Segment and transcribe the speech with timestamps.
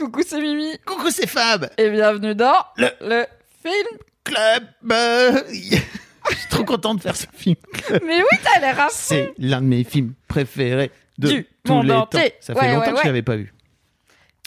[0.00, 3.26] Coucou, c'est Mimi Coucou, c'est Fab et bienvenue dans Le-
[3.62, 3.98] film.
[4.24, 7.56] Club euh, Je suis trop content de faire ce film.
[8.06, 8.88] Mais oui, t'as l'air à.
[8.90, 12.00] C'est l'un de mes films préférés de Du tous monde les temps.
[12.04, 12.32] entier.
[12.40, 13.52] Ça fait Ouais, longtemps ouais, que je l'avais pas vu.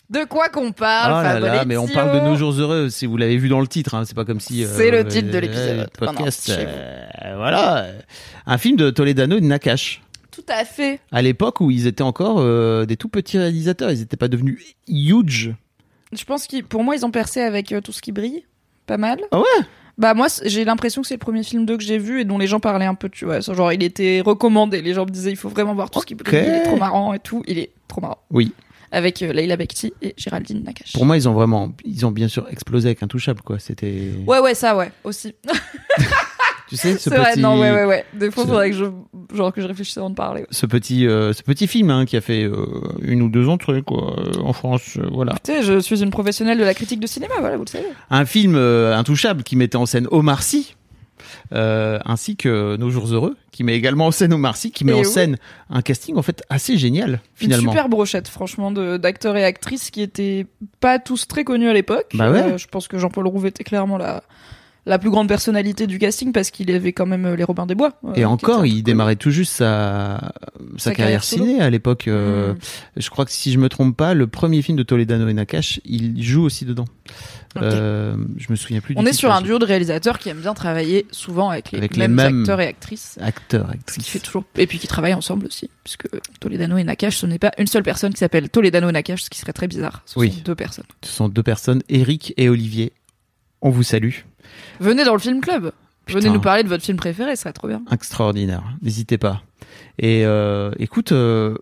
[0.09, 2.89] De quoi qu'on parle, Ah là là, Fabrizio mais on parle de nos jours heureux.
[2.89, 4.65] Si vous l'avez vu dans le titre, hein, c'est pas comme si.
[4.65, 5.77] C'est le titre de l'épisode.
[5.99, 6.49] le podcast.
[6.49, 7.87] Euh, voilà,
[8.47, 10.01] un film de Toledano et de Nakash.
[10.33, 10.99] Tout à fait.
[11.11, 14.75] À l'époque où ils étaient encore euh, des tout petits réalisateurs, ils n'étaient pas devenus
[14.87, 15.53] huge.
[16.11, 18.43] Je pense que pour moi, ils ont percé avec euh, tout ce qui brille.
[18.85, 19.19] Pas mal.
[19.31, 19.65] Ah ouais?
[19.97, 22.37] Bah moi, j'ai l'impression que c'est le premier film d'eux que j'ai vu et dont
[22.39, 23.39] les gens parlaient un peu, tu vois.
[23.41, 24.81] Genre, il était recommandé.
[24.81, 26.23] Les gens me disaient, il faut vraiment voir tout ce qui Ok.
[26.23, 26.43] brille.
[26.45, 27.43] Il est trop marrant et tout.
[27.47, 28.17] Il est trop marrant.
[28.31, 28.51] Oui.
[28.91, 30.93] Avec euh, Leila Bekti et Géraldine Nakache.
[30.93, 33.59] Pour moi, ils ont vraiment, ils ont bien sûr explosé avec Intouchable, quoi.
[33.59, 34.11] C'était.
[34.27, 35.33] Ouais, ouais, ça, ouais, aussi.
[36.73, 38.03] Tu sais, ce C'est vrai, non, ouais, ouais, ouais.
[38.15, 38.85] Des fois, faudrait que je,
[39.35, 40.43] genre, que je réfléchisse avant de parler.
[40.49, 42.65] ce petit euh, ce petit film hein, qui a fait euh,
[43.03, 46.57] une ou deux entrées quoi euh, en France voilà Tu sais, je suis une professionnelle
[46.57, 47.85] de la critique de cinéma, voilà, vous le savez.
[48.09, 50.75] un film intouchable qui mettait en scène Omar Sy
[51.53, 54.93] euh, ainsi que Nos jours heureux qui met également en scène Omar Sy qui met
[54.93, 55.05] Et en oui.
[55.05, 55.37] scène
[55.69, 60.01] un casting en fait assez génial finalement Une super brochette, franchement, d'acteurs et actrices qui
[60.01, 60.47] étaient
[60.79, 62.07] pas tous très connus à l'époque.
[62.15, 62.57] Bah ouais.
[62.57, 64.23] je pense que Jean-Paul Rouve était clairement la,
[64.85, 67.75] la plus grande personnalité du casting parce qu'il avait quand même euh, les Robins des
[67.75, 67.93] Bois.
[68.05, 70.33] euh, et encore il démarrait tout juste sa
[70.77, 72.57] sa, Sa carrière, carrière ciné à l'époque euh, Mm.
[72.97, 75.79] je crois que si je me trompe pas le premier film de Toledano et Nakash
[75.85, 76.85] il joue aussi dedans
[77.55, 77.61] Ok.
[77.63, 80.41] euh, je me souviens plus du On est sur un duo de réalisateurs qui aiment
[80.41, 83.19] bien travailler souvent avec les, Avec les mêmes, acteurs et actrices.
[83.21, 86.07] acteur Ce qui actrice fait toujours et puis qui travaillent ensemble aussi puisque
[86.39, 89.29] Toledano et Nakash ce n'est pas une seule personne qui s'appelle Toledano et Nakash ce
[89.29, 90.31] qui serait très bizarre ce Oui.
[90.31, 92.91] sont deux personnes ce sont deux personnes Eric et Olivier
[93.61, 94.11] on vous salue
[94.79, 95.71] venez dans le film club
[96.07, 98.63] venez nous parler de votre film préféré ce serait trop bien extraordinaire.
[98.81, 99.41] N'hésitez pas.
[99.99, 101.55] Et euh, écoute, euh,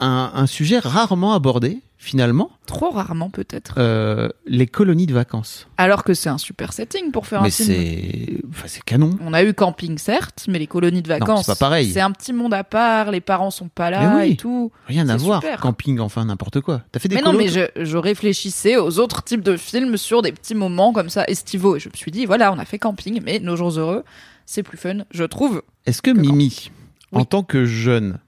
[0.00, 5.66] un, un sujet rarement abordé, finalement, trop rarement peut-être euh, les colonies de vacances.
[5.78, 9.16] alors que c'est un super setting pour faire Mais un film c'est, enfin, c'est canon.
[9.22, 11.90] On a eu camping certes, mais les colonies de vacances, c'est pas pareil.
[11.92, 14.32] C'est un petit monde à part, les parents sont pas là Mais oui.
[14.32, 14.70] et tout.
[14.86, 15.40] Rien à voir.
[15.40, 15.60] super.
[15.60, 16.82] Camping, enfin n'importe quoi.
[16.92, 20.20] T'as fait des mais non, mais je, je réfléchissais aux autres types de films sur
[20.20, 22.78] des petits moments comme ça estivaux et je me suis dit voilà, on a fait
[22.78, 24.04] camping, mais nos jours heureux,
[24.44, 25.62] c'est plus fun, je trouve.
[25.86, 26.70] Est-ce que que Mimi,
[27.12, 28.18] en tant que jeune,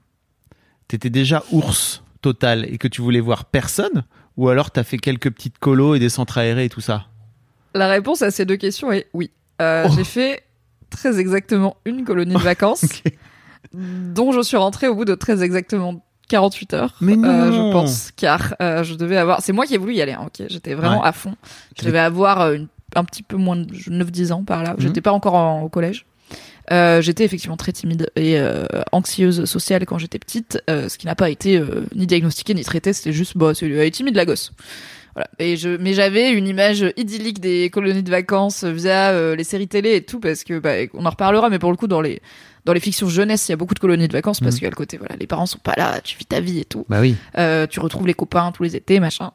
[0.87, 4.03] t'étais déjà ours total et que tu voulais voir personne,
[4.37, 7.05] ou alors t'as fait quelques petites colos et des centres aérés et tout ça?
[7.73, 9.31] La réponse à ces deux questions est oui.
[9.61, 9.91] Euh, Oh.
[9.95, 10.43] J'ai fait
[10.89, 12.85] très exactement une colonie de vacances,
[13.73, 17.27] dont je suis rentrée au bout de très exactement 48 heures, Mais non.
[17.29, 19.41] euh, je pense, car euh, je devais avoir.
[19.41, 20.11] C'est moi qui ai voulu y aller.
[20.13, 21.07] hein, ok, j'étais vraiment Ouais.
[21.07, 21.35] à fond.
[21.79, 24.71] Je devais avoir une- un petit peu moins de 9-10 ans par là.
[24.73, 24.79] Mhm.
[24.81, 26.05] J'étais pas encore en- au collège.
[26.71, 31.05] Euh, j'étais effectivement très timide et euh, anxieuse sociale quand j'étais petite, euh, ce qui
[31.05, 32.93] n'a pas été euh, ni diagnostiqué ni traité.
[32.93, 34.51] C'était juste, bah, c'est elle est timide la gosse.
[35.15, 35.29] Voilà.
[35.39, 39.67] Et je, mais j'avais une image idyllique des colonies de vacances via euh, les séries
[39.67, 42.21] télé et tout parce que bah, on en reparlera, mais pour le coup dans les
[42.65, 44.67] dans les fictions jeunesse, il y a beaucoup de colonies de vacances parce qu'il y
[44.67, 46.85] a le côté voilà, les parents sont pas là, tu vis ta vie et tout.
[46.89, 47.15] Bah oui.
[47.37, 49.31] Euh, tu retrouves les copains tous les étés, machin.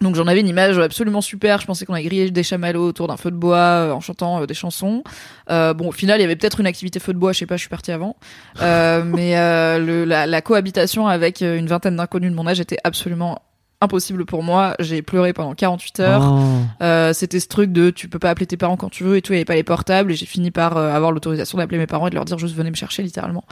[0.00, 1.60] Donc j'en avais une image absolument super.
[1.60, 4.42] Je pensais qu'on allait griller des chamallows autour d'un feu de bois euh, en chantant
[4.42, 5.02] euh, des chansons.
[5.50, 7.32] Euh, bon, au final, il y avait peut-être une activité feu de bois.
[7.32, 8.16] Je sais pas, je suis partie avant.
[8.60, 13.42] Mais la, cohabitation avec une vingtaine d'inconnus de mon âge était absolument
[13.80, 14.74] impossible pour moi.
[14.78, 16.22] J'ai pleuré pendant 48 heures.
[16.22, 16.38] Oh.
[16.82, 19.22] Euh, c'était ce truc de tu peux pas appeler tes parents quand tu veux et
[19.22, 21.78] tout, il y avait pas les portables et j'ai fini par euh, avoir l'autorisation d'appeler
[21.78, 23.44] mes parents et de leur dire juste venez me chercher littéralement.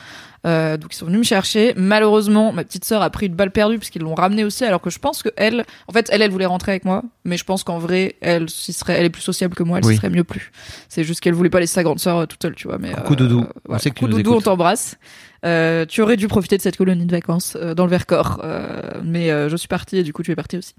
[0.47, 1.73] Euh, donc ils sont venus me chercher.
[1.77, 4.81] Malheureusement, ma petite sœur a pris une balle perdue parce qu'ils l'ont ramenée aussi alors
[4.81, 7.45] que je pense que elle en fait elle elle voulait rentrer avec moi, mais je
[7.45, 9.95] pense qu'en vrai elle s'y serait elle est plus sociable que moi, elle Oui.
[9.95, 10.53] s'y serait mieux plus.
[10.89, 12.93] C'est juste qu'elle voulait pas laisser sa grande sœur euh, toute seule, tu vois, mais
[12.93, 13.41] Coucou, Doudou.
[13.41, 13.79] On voilà.
[13.81, 14.97] sait que tu Coucou, nous Doudou, on t'embrasse.
[15.45, 18.81] Euh, tu aurais dû profiter de cette colonie de vacances euh, dans le Vercors, euh,
[19.05, 20.75] mais euh, je suis partie et du coup tu es partie aussi.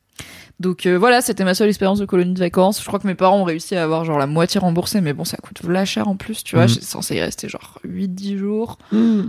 [0.59, 2.81] Donc euh, voilà, c'était ma seule expérience de colonie de vacances.
[2.81, 5.23] Je crois que mes parents ont réussi à avoir genre la moitié remboursée, mais bon,
[5.23, 6.63] ça coûte v'là cher en plus, tu vois.
[6.65, 6.69] Mhm.
[6.71, 8.77] J'étais censée y rester genre 8-10 jours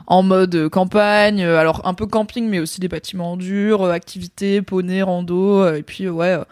[0.08, 3.92] en mode euh, campagne, euh, alors un peu camping, mais aussi des bâtiments durs, euh,
[3.92, 6.26] activités, poney, rando, euh, et puis euh, ouais.
[6.38, 6.44] euh,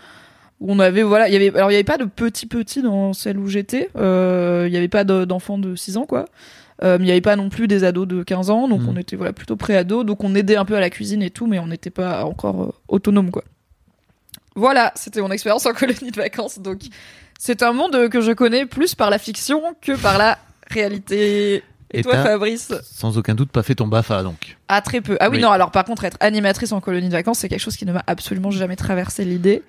[0.61, 2.83] où on avait voilà il y avait alors il y avait pas de petits petits
[2.83, 6.25] dans celle où j'étais euh, il y avait pas de- d'enfants de 6 ans quoi
[6.25, 6.25] Euh,
[6.83, 8.89] mais il n'y avait pas non plus des ados de 15 ans, donc Mm.
[8.91, 11.47] on était voilà plutôt pré-ados, donc on aidait un peu à la cuisine et tout,
[11.47, 13.43] mais on n'était pas encore euh, autonome quoi.
[14.55, 16.59] Voilà, c'était mon expérience en colonie de vacances.
[16.59, 16.81] Donc
[17.39, 20.39] c'est un monde que je connais plus par la fiction que par la
[20.71, 21.63] réalité.
[21.95, 24.57] Et, Et toi, Fabrice Sans aucun doute, pas fait ton BAFA donc.
[24.69, 25.17] Ah très peu.
[25.21, 25.43] Ah oui, Oui.
[25.43, 27.93] non, alors par contre être animatrice en colonie de vacances, c'est quelque chose qui ne
[27.93, 29.63] m'a absolument jamais traversé l'idée.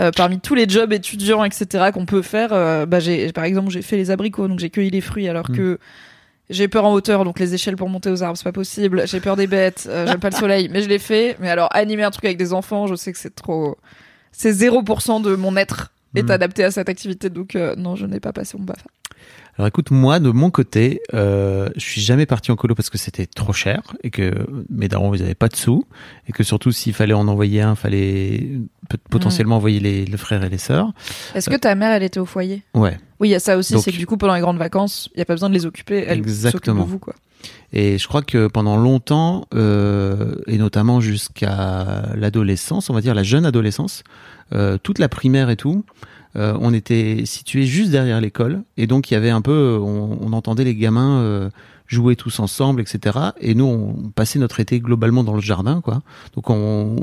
[0.00, 1.86] Euh, parmi tous les jobs étudiants, etc.
[1.92, 4.90] qu'on peut faire, euh, bah j'ai par exemple j'ai fait les abricots, donc j'ai cueilli
[4.90, 5.56] les fruits alors Mm.
[5.56, 5.78] que
[6.50, 9.06] j'ai peur en hauteur, donc les échelles pour monter aux arbres c'est pas possible.
[9.06, 11.36] J'ai peur des bêtes, euh, j'aime pas le soleil, mais je l'ai fait.
[11.40, 13.78] Mais alors animer un truc avec des enfants, je sais que c'est trop,
[14.32, 16.30] c'est 0% de mon être est Mm.
[16.30, 18.86] adapté à cette activité, donc euh, non, je n'ai pas passé mon BAFA.
[19.56, 22.98] Alors écoute, moi de mon côté, euh, je suis jamais parti en colo parce que
[22.98, 24.32] c'était trop cher et que
[24.68, 25.84] mes darons ils avaient pas de sous
[26.28, 28.48] et que surtout s'il fallait en envoyer un, fallait
[28.88, 30.92] peut- potentiellement envoyer les, les frères et les sœurs.
[31.36, 32.64] Est-ce que ta mère elle était au foyer?
[32.74, 32.98] Ouais.
[33.20, 35.18] Oui, il y a ça aussi, c'est que du coup, pendant les grandes vacances, il
[35.18, 36.84] n'y a pas besoin de les occuper, elles s'occupent de Exactement.
[36.84, 37.14] vous, quoi.
[37.72, 43.22] Et je crois que pendant longtemps, euh, et notamment jusqu'à l'adolescence, on va dire la
[43.22, 44.10] jeune adolescence, euh,
[44.82, 45.84] toute la primaire et tout,
[46.36, 50.18] euh, on était situé juste derrière l'école, et donc il y avait un peu, on,
[50.20, 51.50] on entendait les gamins euh,
[51.86, 53.18] jouer tous ensemble, etc.
[53.40, 56.02] Et nous, on passait notre été globalement dans le jardin, quoi.
[56.34, 56.96] Donc on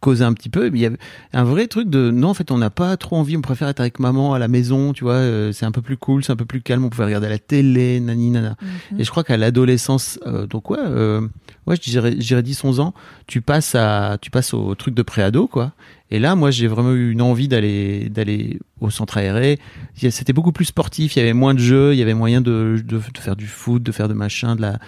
[0.00, 0.70] causait un petit peu.
[0.70, 0.98] Puis, il y avait
[1.32, 3.36] un vrai truc de non, en fait, on n'a pas trop envie.
[3.36, 5.14] On préfère être avec maman à la maison, tu vois.
[5.14, 6.84] euh, c'est un peu plus cool, c'est un peu plus calme.
[6.84, 8.54] On pouvait regarder la télé, nani nana.
[8.92, 9.00] Mhm.
[9.00, 11.26] Et je crois qu'à l'adolescence, euh, donc ouais, euh,
[11.68, 12.94] ouais, je dirais, je dirais 10, 11 ans,
[13.26, 15.72] tu passes à, tu passes au truc de préado, quoi.
[16.10, 19.58] Et là, moi, j'ai vraiment eu une envie d'aller, d'aller au centre aéré.
[19.94, 22.82] C'était beaucoup plus sportif, il y avait moins de jeux, il y avait moyen de,
[22.82, 24.78] de, de faire du foot, de faire de machin, de la, de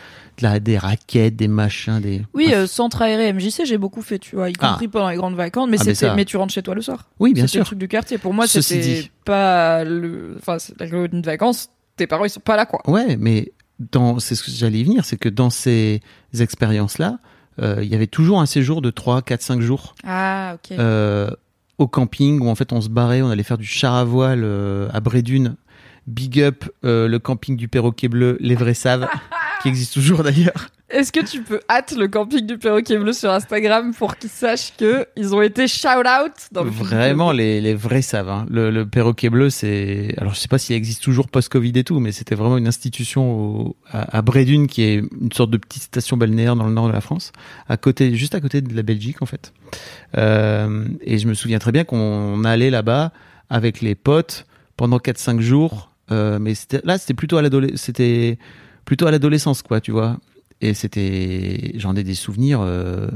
[0.43, 2.23] la, des raquettes, des machins, des.
[2.33, 4.69] Oui, euh, centre aéré MJC, j'ai beaucoup fait, tu vois, y Ah.
[4.71, 6.75] compris pendant les grandes vacances, mais Ah, mais c'était, ça- mais tu rentres chez toi
[6.75, 7.11] le soir.
[7.19, 7.67] oui, bien C'était le sûr.
[7.67, 8.17] truc du quartier.
[8.17, 12.41] Pour moi, c'était pas le, enfin, c'est la colonie de vacances, tes parents, ils sont
[12.41, 12.81] pas là, quoi.
[12.91, 13.53] Ouais, mais
[13.93, 16.01] dans, c'est ce que j'allais y venir, c'est que dans ces
[16.39, 17.19] expériences-là,
[17.61, 19.95] euh, il y avait toujours un séjour de 3, 4, 5 jours.
[20.05, 20.79] Ah, ok.
[20.79, 21.31] euh,
[21.79, 24.43] au camping où en fait on se barrait, on allait faire du char à voile
[24.45, 25.57] euh, à Brédune.
[26.07, 29.09] Big up euh, le camping du perroquet bleu, les vrais savent,
[29.63, 30.69] qui existe toujours d'ailleurs.
[30.89, 34.77] Est-ce que tu peux hâte le camping du perroquet bleu sur Instagram pour qu'ils sachent
[34.77, 38.29] que ils ont été shout out dans le film Vraiment les, les vrais savent.
[38.29, 38.45] hein.
[38.51, 42.01] Le, le perroquet bleu, c'est alors je sais pas s'il existe toujours post-Covid et tout,
[42.01, 45.83] mais c'était vraiment une institution au- à, à Brédune qui est une sorte de petite
[45.85, 47.31] station balnéaire dans le nord de la France,
[47.69, 49.53] à côté, juste à côté de la Belgique en fait.
[50.17, 53.13] Euh, et je me souviens très bien qu'on allait là-bas
[53.49, 54.45] avec les potes
[54.77, 55.91] pendant 4-5 jours.
[56.11, 58.39] Euh, mais là, c'était plutôt à l'adolescence, c'était
[58.85, 60.17] plutôt à l'adolescence, quoi, tu vois.
[60.61, 63.09] Et c'était, j'en ai des souvenirs euh,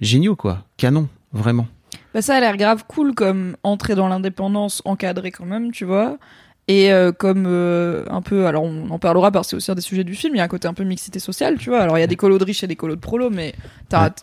[0.00, 1.66] géniaux, quoi, canon, vraiment.
[2.14, 6.18] Bah ça a l'air grave cool comme entrer dans l'indépendance encadrée quand même, tu vois.
[6.70, 9.74] Et euh, comme euh, un peu, alors on en parlera parce que c'est aussi un
[9.74, 11.80] des sujets du film, il y a un côté un peu mixité sociale, tu vois.
[11.80, 13.54] Alors il y a des colos de riches et des colos de prolo, mais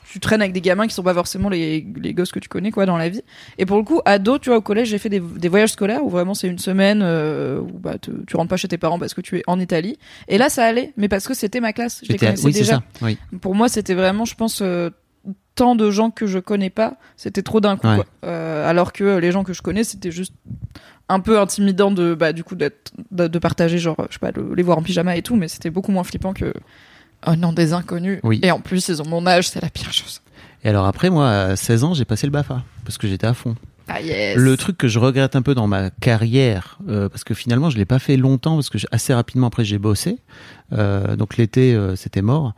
[0.07, 2.69] tu traînes avec des gamins qui sont pas forcément les, les gosses que tu connais
[2.69, 3.23] quoi dans la vie.
[3.57, 6.03] Et pour le coup, ado, tu vois, au collège, j'ai fait des, des voyages scolaires
[6.05, 8.99] où vraiment c'est une semaine euh, où bah, te- tu rentres pas chez tes parents
[8.99, 9.97] parce que tu es en Italie.
[10.27, 12.73] Et là, ça allait, mais parce que c'était ma classe, je les connaissais oui, déjà.
[12.75, 12.83] ça.
[13.01, 13.17] Oui.
[13.41, 14.91] Pour moi, c'était vraiment, je pense, euh,
[15.55, 17.87] tant de gens que je connais pas, c'était trop d'un coup.
[17.87, 17.95] Ouais.
[17.95, 18.05] quoi.
[18.25, 20.33] Euh, alors que les gens que je connais, c'était juste
[21.09, 24.31] un peu intimidant de, bah, du coup, d'être, de, de partager, genre, je sais pas,
[24.31, 26.53] le- les voir en pyjama et tout, mais c'était beaucoup moins flippant que.
[27.27, 28.19] Oh non, des inconnus.
[28.23, 28.39] Oui.
[28.43, 30.21] Et en plus, ils ont mon âge, c'est la pire chose.
[30.63, 33.33] Et alors après, moi, à 16 ans, j'ai passé le BAFA parce que j'étais à
[33.33, 33.55] fond.
[33.87, 34.35] Ah yes.
[34.35, 37.77] Le truc que je regrette un peu dans ma carrière, euh, parce que finalement je
[37.77, 40.17] l'ai pas fait longtemps, parce que assez rapidement après j'ai bossé,
[40.73, 42.53] euh, donc l'été euh, c'était mort,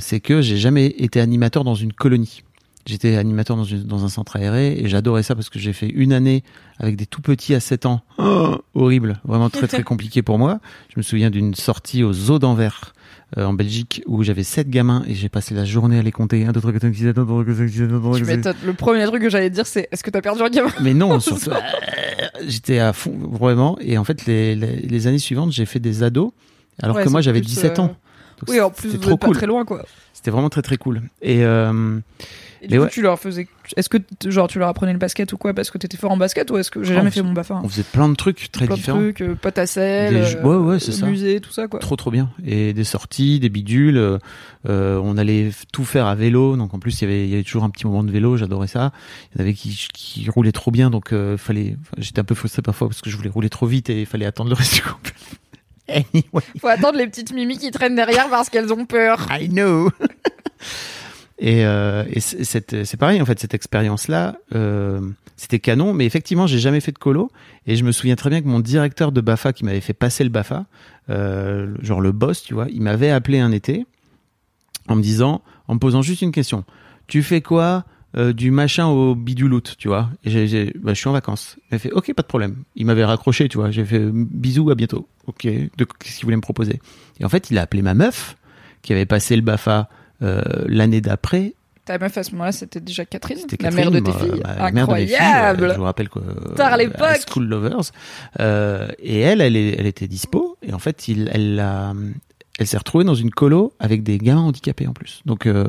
[0.00, 2.44] c'est que j'ai jamais été animateur dans une colonie.
[2.86, 5.88] J'étais animateur dans, une- dans un centre aéré et j'adorais ça parce que j'ai fait
[5.88, 6.42] une année
[6.78, 8.02] avec des tout petits à 7 ans.
[8.18, 10.60] Oh, horrible, vraiment très très compliqué pour moi.
[10.90, 12.92] Je me souviens d'une sortie aux eaux d'Anvers
[13.38, 16.44] euh, en Belgique où j'avais sept gamins et j'ai passé la journée à les compter.
[16.44, 17.56] 1, 2, 3, 4, 5, 6, 7, 8, 9, 10, 11, 12, 13, 14, 15,
[17.56, 18.54] 16, 17, 18, 19, 20, Tu 21, m'étonnes.
[18.66, 20.70] Le premier truc que j'allais te dire, c'est est-ce que t'as perdu un gamin?
[20.82, 21.54] Mais non, surtout, euh,
[22.46, 23.78] j'étais à fond, vraiment.
[23.80, 26.32] Et en fait, les, les, les années suivantes, j'ai fait des ados,
[26.82, 27.96] alors Ouais, que moi, j'avais plus, 17 euh, ans.
[28.46, 29.36] Donc, Oui, en plus, c'était vous trop pas cool.
[29.36, 29.84] très loin, quoi.
[30.12, 31.02] C'était vraiment très très cool.
[31.22, 31.98] Et euh,
[32.62, 32.90] Et du Mais coup, ouais.
[32.90, 33.46] tu leur faisais.
[33.76, 35.52] Est-ce que, genre, tu leur apprenais le basket ou quoi?
[35.52, 37.54] Parce que t'étais fort en basket ou est-ce que j'ai Oh, jamais fait mon BAFA
[37.56, 37.60] hein.
[37.64, 38.98] on faisait plein de trucs très Plein de différents.
[39.00, 41.06] trucs, euh, potes à sel, Des euh, ouais, ouais, c'est ça.
[41.06, 41.78] musée, tout ça, quoi.
[41.80, 42.30] Trop trop bien.
[42.46, 43.98] Et des sorties, des bidules.
[43.98, 44.18] euh,
[44.66, 46.56] euh, on allait tout faire à vélo.
[46.56, 48.36] Donc en plus, il y avait, il y avait toujours un petit moment de vélo.
[48.38, 48.92] J'adorais ça.
[49.34, 50.88] Il y en avait qui, qui roulaient trop bien.
[50.90, 51.76] Donc euh, fallait.
[51.82, 54.06] enfin, J'étais un peu frustré parfois parce que je voulais rouler trop vite et il
[54.06, 55.12] fallait attendre le reste du couple.
[55.88, 56.42] Anyway.
[56.60, 59.26] Faut attendre les petites mimiques qui traînent derrière parce qu'elles ont peur.
[59.30, 59.90] I know.
[61.38, 65.00] Et, euh, et c'est- pareil, en fait, cette expérience-là, euh,
[65.36, 67.30] c'était canon, mais effectivement, j'ai jamais fait de colo.
[67.66, 70.22] Et je me souviens très bien que mon directeur de BAFA, qui m'avait fait passer
[70.22, 70.64] le BAFA,
[71.10, 73.84] euh, genre le boss, tu vois, il m'avait appelé un été
[74.88, 76.64] en me disant, en me posant juste une question.
[77.08, 77.84] Tu fais quoi
[78.16, 81.56] euh, du machin au biduloot, tu vois Et j'ai, j'ai- bah, je suis en vacances.
[81.70, 82.56] Il m'a fait, ok, pas de problème.
[82.76, 83.70] Il m'avait raccroché, tu vois.
[83.70, 85.08] J'ai fait, bisous, à bientôt.
[85.26, 86.80] Ok, de, qu'est-ce qu'il voulait me proposer?
[87.20, 88.36] Et en fait, il a appelé ma meuf,
[88.82, 89.88] qui avait passé le BAFA
[90.22, 91.54] euh, l'année d'après,
[91.86, 94.40] Ta meuf à ce moment-là, c'était déjà Catherine, c'était la Catherine, mère de tes filles.
[94.42, 95.64] bah, mère de mes filles, Incroyable.
[95.64, 97.20] euh, je vous rappelle que euh, Tard à l'époque.
[97.28, 97.90] School Lovers.
[98.40, 100.56] Euh, et elle, elle, est- elle était dispo.
[100.62, 101.62] Et en fait, il, elle,
[102.58, 105.20] elle s'est retrouvée dans une colo avec des gamins handicapés en plus.
[105.26, 105.66] Donc euh,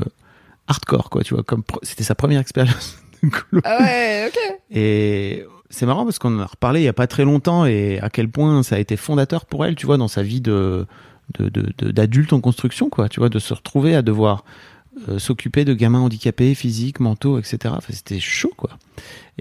[0.68, 1.24] hardcore, quoi.
[1.24, 3.62] Tu vois, comme c'était sa première expérience de colo.
[3.66, 4.60] Ah ouais, ok.
[4.72, 8.00] Et c'est marrant parce qu'on en a reparlé il y a pas très longtemps et
[8.00, 10.86] à quel point ça a été fondateur pour elle, tu vois, dans sa vie de
[11.40, 13.10] de- de- de- d'adulte en construction, quoi.
[13.10, 14.44] Tu vois, de se retrouver à devoir
[15.10, 17.58] euh, s'occuper de gamins handicapés, physiques, mentaux, etc.
[17.78, 18.70] Enfin, c'était chaud, quoi.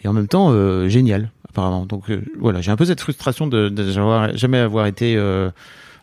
[0.02, 1.84] Et en même temps, euh, génial, apparemment.
[1.86, 3.92] Donc euh, voilà, j'ai un peu cette frustration de, de
[4.34, 5.14] jamais avoir été.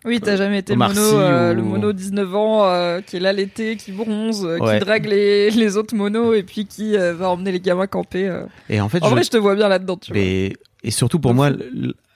[0.06, 3.02] Euh, Oui, t'as jamais été le Omar mono, euh, ou- le mono 19 ans euh,
[3.02, 4.80] qui est là l'été, qui bronze, euh, Ouais.
[4.80, 8.28] qui drague les, les autres monos et puis qui euh, va emmener les gamins camper.
[8.28, 8.46] euh.
[8.70, 10.54] Et en fait, En je- vrai, je te vois bien là-dedans, et
[10.90, 11.52] surtout pour moi,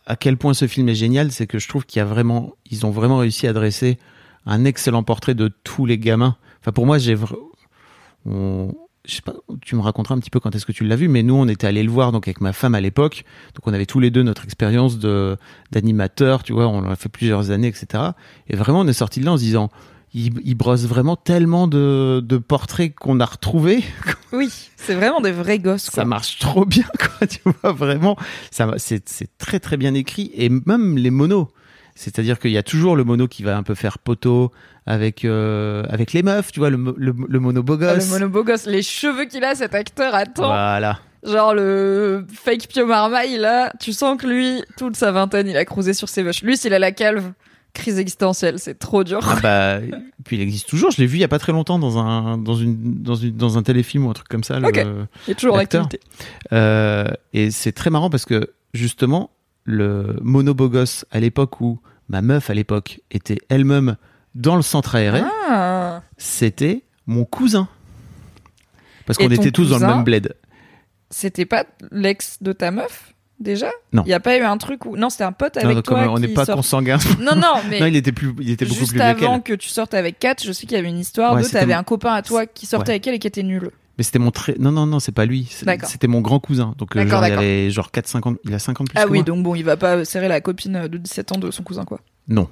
[0.07, 2.53] à quel point ce film est génial, c'est que je trouve qu'il y a vraiment,
[2.71, 3.97] ils ont vraiment réussi à dresser
[4.47, 6.35] un excellent portrait de tous les gamins.
[6.61, 7.15] Enfin, pour moi, j'ai,
[8.25, 8.73] on-
[9.07, 11.07] je sais pas, tu me raconteras un petit peu quand est-ce que tu l'as vu,
[11.07, 13.23] mais nous, on était allés le voir donc avec ma femme à l'époque,
[13.55, 15.37] donc on avait tous les deux notre expérience de
[15.71, 18.03] d'animateur, tu vois, on l'a fait plusieurs années, etc.
[18.47, 19.69] Et vraiment, on est sorti de là en se disant,
[20.13, 23.83] il, il brosse vraiment tellement de, de portraits qu'on a retrouvés
[24.33, 25.89] Oui, c'est vraiment des vrais gosses.
[25.89, 26.03] Quoi.
[26.03, 27.27] ça marche trop bien, quoi.
[27.27, 28.17] Tu vois, vraiment,
[28.51, 29.03] ça, c'est
[29.37, 31.49] très très bien écrit et même les monos.
[31.95, 34.51] C'est-à-dire qu'il y a toujours le mono qui va un peu faire poteau
[34.85, 38.05] avec euh, avec les meufs, tu vois, le, le, le mono beau Ah, gosse.
[38.07, 40.47] le mono beau gosse, les cheveux qu'il a, cet acteur, attends.
[40.47, 40.99] Voilà.
[41.25, 45.65] Genre le fake Pio Marmaille, là, tu sens que lui, toute sa vingtaine, il a
[45.65, 46.43] creusé sur ses vaches.
[46.43, 47.31] Lui, s'il a la calve,
[47.73, 49.21] crise existentielle, c'est trop dur.
[49.23, 49.79] Ah bah,
[50.23, 50.91] puis il existe toujours.
[50.91, 53.35] Je l'ai vu il y a pas très longtemps dans un dans une dans une
[53.35, 54.59] dans un téléfilm ou un truc comme ça.
[54.59, 54.69] le-.
[55.27, 55.99] Il est toujours activité.
[56.53, 59.31] Euh, et c'est très marrant parce que justement,
[59.65, 63.97] le mono beau gosse à l'époque où ma meuf à l'époque était elle-même
[64.35, 66.01] dans le centre aéré, Ah.
[66.17, 67.67] c'était mon cousin.
[69.05, 70.33] Parce qu'on était tous dans le même bled.
[71.09, 73.69] C'était pas l'ex de ta meuf, déjà?
[73.93, 74.03] Non.
[74.05, 74.97] Il y a pas eu un truc où.
[74.97, 76.03] Non, c'était un pote avec Non, non, toi.
[76.03, 76.97] comme on n'est pas sort- consanguin.
[77.19, 77.79] Non, non, mais.
[77.81, 80.19] non, il était plus, il était beaucoup Juste plus vieux avant que tu sortes avec
[80.19, 82.21] Kat, je sais qu'il y avait une histoire Ouais, de t'avais mon- un copain à
[82.23, 82.93] toi qui sortait Ouais.
[82.95, 83.69] avec elle et qui était nul.
[83.97, 85.47] Mais c'était mon très, non, non, non, c'est pas lui.
[85.85, 86.73] C'était mon grand cousin.
[86.77, 89.19] Donc, euh, genre, il avait genre 4, 50, il a 50 plus Ah que oui,
[89.19, 89.23] moi.
[89.25, 92.01] donc bon, il va pas serrer la copine de 17 ans de son cousin, quoi.
[92.27, 92.49] Non.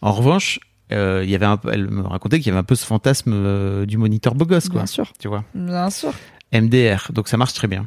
[0.00, 0.60] En revanche,
[0.92, 2.86] euh, il y avait un peu, elle me racontait qu'il y avait un peu ce
[2.86, 4.80] fantasme euh, du moniteur beau gosse, quoi.
[4.80, 5.12] Bien sûr.
[5.18, 5.44] Tu vois.
[5.54, 6.12] Bien sûr.
[6.52, 7.12] MDR.
[7.12, 7.86] Donc, ça marche très bien.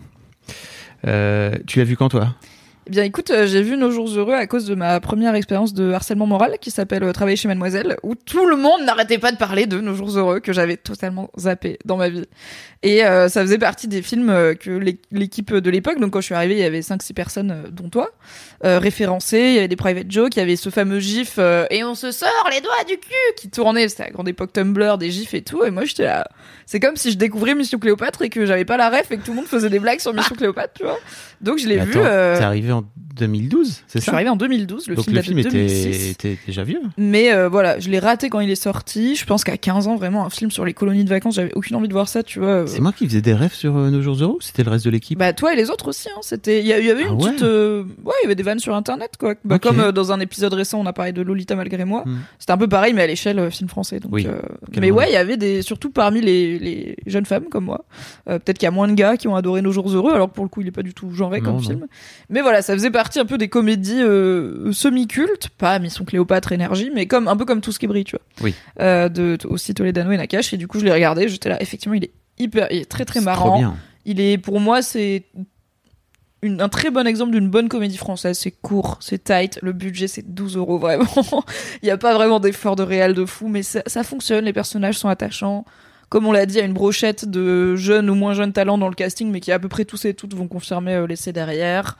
[1.04, 2.36] Tu l'as vu quand, toi?
[2.88, 5.72] Eh bien, écoute, euh, j'ai vu Nos Jours Heureux à cause de ma première expérience
[5.76, 9.32] de harcèlement moral qui s'appelle euh, Travailler chez Mademoiselle, où tout le monde n'arrêtait pas
[9.32, 12.26] de parler de Nos Jours Heureux, que j'avais totalement zappé dans ma vie.
[12.82, 16.22] Et euh, ça faisait partie des films euh, que l'é- l'équipe de l'époque, donc quand
[16.22, 18.10] je suis arrivée, il y avait 5-6 personnes, dont toi,
[18.66, 21.68] euh, référencées, il y avait des private jokes, il y avait ce fameux gif euh,
[21.70, 24.98] Et on se sort les doigts du cul!» qui tournait, c'était la grande époque Tumblr,
[24.98, 26.28] des gifs et tout, et moi j'étais là...
[26.66, 29.24] C'est comme si je découvrais Mission Cléopâtre et que j'avais pas la ref et que
[29.26, 30.98] tout le monde faisait des blagues sur Mission Cléopâtre, tu vois.
[31.42, 31.92] Donc je l'ai vu...
[31.98, 32.84] euh, T'es arrivé en
[33.16, 34.16] 2012, c'est je suis ça?
[34.16, 36.12] arrivée en 2012, le Donc, film le film de était, 2006.
[36.12, 36.80] était déjà vieux.
[36.98, 39.16] Mais euh, voilà, je l'ai raté quand il est sorti.
[39.16, 41.76] Je pense qu'à 15 ans, vraiment, un film sur les colonies de vacances, j'avais aucune
[41.76, 42.66] envie de voir ça, tu vois.
[42.68, 44.90] C'est moi qui faisais des rêves sur euh, Nos Jours Heureux c'était le reste de
[44.92, 45.20] l'équipe?
[45.20, 46.20] Bah toi et les autres aussi, hein.
[46.22, 48.60] C'était, il y, avait une Ah ouais petite, euh, ouais, il y avait des vannes
[48.60, 49.36] sur Internet, quoi.
[49.44, 49.60] Bah.
[49.60, 52.04] Comme dans un épisode récent, on a parlé de Lolita malgré moi.
[52.06, 52.20] Hmm.
[52.40, 54.00] C'était un peu pareil, mais à l'échelle film français.
[54.00, 54.26] Donc, Oui.
[54.80, 57.86] mais ouais, il y avait des, surtout parmi les, les jeunes femmes comme moi.
[58.26, 60.46] Peut-être qu'il y a moins de gars qui ont adoré Nos Jours Heureux, alors pour
[60.46, 61.62] le coup, il est pas du tout genré Non, comme non.
[61.62, 61.88] film.
[62.30, 66.92] Mais voilà, ça faisait partie un peu des comédies euh, semi-cultes, pas Mission Cléopâtre, Énergie,
[66.94, 68.26] mais comme un peu comme tout ce qui brille, tu vois.
[68.42, 68.56] Oui.
[68.80, 70.54] Euh, de, aussi Toledano et Nakash.
[70.54, 73.06] Et du coup, je l'ai regardé, j'étais là, effectivement, il est hyper, il est très
[73.06, 73.58] très marrant.
[73.60, 73.76] Bien.
[74.06, 75.26] Il est, pour moi, c'est
[76.44, 78.38] une- un très bon exemple d'une bonne comédie française.
[78.40, 81.44] C'est court, c'est tight, le budget c'est 12 euros vraiment.
[81.84, 84.54] Il n'y a pas vraiment d'effort de réel de fou, mais ça, ça fonctionne, les
[84.54, 85.66] personnages sont attachants.
[86.10, 88.78] Comme on l'a dit, il y a une brochette de jeunes ou moins jeunes talents
[88.78, 91.32] dans le casting, mais qui à peu près tous et toutes vont confirmer euh, l'essai
[91.32, 91.98] derrière.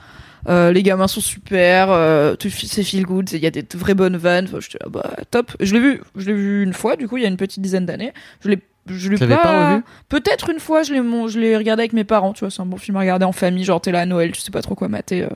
[0.50, 4.18] Euh, les gamins sont super, euh, c'est feel good, il y a des vraies bonnes
[4.18, 4.46] vannes.
[4.48, 5.52] Enfin, j'étais là, bah top.
[5.60, 7.62] Je l'ai vu, je l'ai vu une fois, du coup il y a une petite
[7.62, 8.12] dizaine d'années.
[8.44, 9.84] Je l'ai, je l'ai pas revu?
[10.10, 12.62] Peut-être une fois, je l'ai, mon- je l'ai regardé avec mes parents, tu vois, c'est
[12.62, 14.64] un bon film à regarder en famille, genre t'es là à Noël, tu sais pas
[14.64, 15.30] trop quoi mater, euh,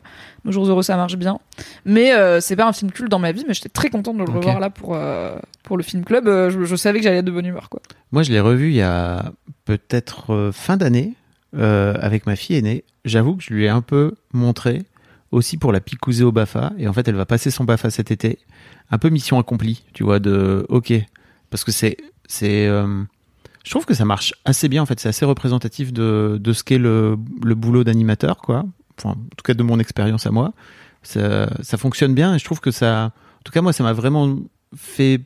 [0.43, 1.37] Nos jours heureux ça marche bien.
[1.85, 4.23] Mais euh, c'est pas un film culte dans ma vie, mais j'étais très contente de
[4.23, 4.35] le Ok.
[4.37, 7.31] revoir là pour, euh, pour le film club, je, je savais que j'allais être de
[7.31, 7.81] bonne humeur, quoi.
[8.11, 9.31] Moi, je l'ai revu il y a
[9.65, 11.13] peut-être fin d'année,
[11.57, 12.83] avec ma fille aînée.
[13.05, 14.81] J'avoue que je lui ai un peu montré
[15.35, 16.73] aussi pour la picouser au BAFA.
[16.77, 18.39] Et en fait, elle va passer son BAFA cet été.
[18.89, 20.93] Un peu mission accomplie, tu vois, de OK.
[21.49, 21.97] Parce que c'est.
[22.41, 23.03] euh,
[23.63, 24.99] je trouve que ça marche assez bien, en fait.
[24.99, 28.65] C'est assez représentatif de, de ce qu'est le, le boulot d'animateur, quoi.
[28.97, 30.53] Enfin, en tout cas, de mon expérience à moi.
[31.03, 33.11] Ça, ça fonctionne bien et je trouve que ça.
[33.39, 34.37] En tout cas, moi, ça m'a vraiment
[34.75, 35.21] fait.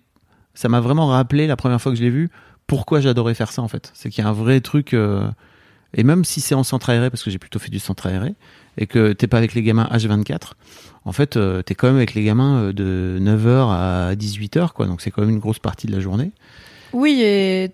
[0.53, 2.29] Ça m'a vraiment rappelé la première fois que je l'ai vu
[2.67, 3.91] pourquoi j'adorais faire ça, en fait.
[3.93, 4.93] C'est qu'il y a un vrai truc.
[4.93, 5.29] euh,
[5.93, 8.35] et même si c'est en centre aéré, parce que j'ai plutôt fait du centre aéré,
[8.79, 10.53] et que t'es pas avec les gamins H24,
[11.05, 14.87] en fait, euh, t'es quand même avec les gamins euh, de 9h à 18h, quoi.
[14.87, 16.31] Donc c'est quand même une grosse partie de la journée.
[16.93, 17.71] Oui, et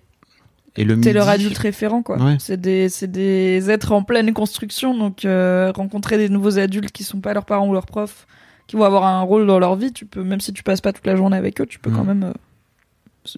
[0.75, 2.17] Et le t'es leur adulte référent, quoi.
[2.21, 2.35] Ouais.
[2.39, 7.03] C'est des, c'est des êtres en pleine construction, donc euh, rencontrer des nouveaux adultes qui
[7.05, 8.27] sont pas leurs parents ou leurs profs,
[8.67, 10.91] qui vont avoir un rôle dans leur vie, tu peux, même si tu passes pas
[10.91, 11.95] toute la journée avec eux, tu peux Mhm.
[11.95, 12.23] quand même.
[12.23, 12.33] euh,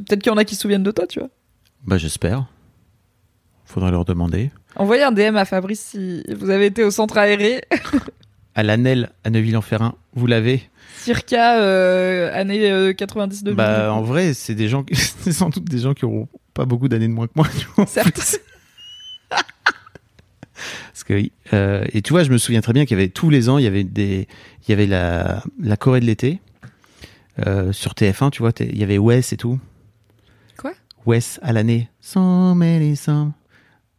[0.05, 1.29] Peut-être qu'il y en a qui se souviennent de toi, tu vois.
[1.85, 2.45] Bah j'espère.
[3.67, 4.49] Faudrait leur demander.
[4.77, 7.61] Envoyez un DM à Fabrice si vous avez été au centre aéré,
[8.55, 10.63] À l'ANEL, à Neuville-en-Ferrin, vous l'avez
[10.97, 13.55] circa euh, année euh, 90 2000.
[13.55, 16.87] Bah en vrai, c'est des gens, c'est sans doute des gens qui auront pas beaucoup
[16.87, 17.47] d'années de moins que moi.
[17.59, 17.85] tu vois.
[17.85, 18.39] Certes.
[19.29, 21.21] Parce que,
[21.53, 23.57] euh, et tu vois, je me souviens très bien qu'il y avait tous les ans,
[23.59, 24.27] il y avait des,
[24.67, 26.39] il y avait la, la Corée de l'été
[27.45, 29.59] euh, sur TF1, tu vois, il y avait Wes et tout.
[30.57, 30.73] Quoi?
[31.05, 31.89] Wes à l'année.
[32.01, 33.33] So many some.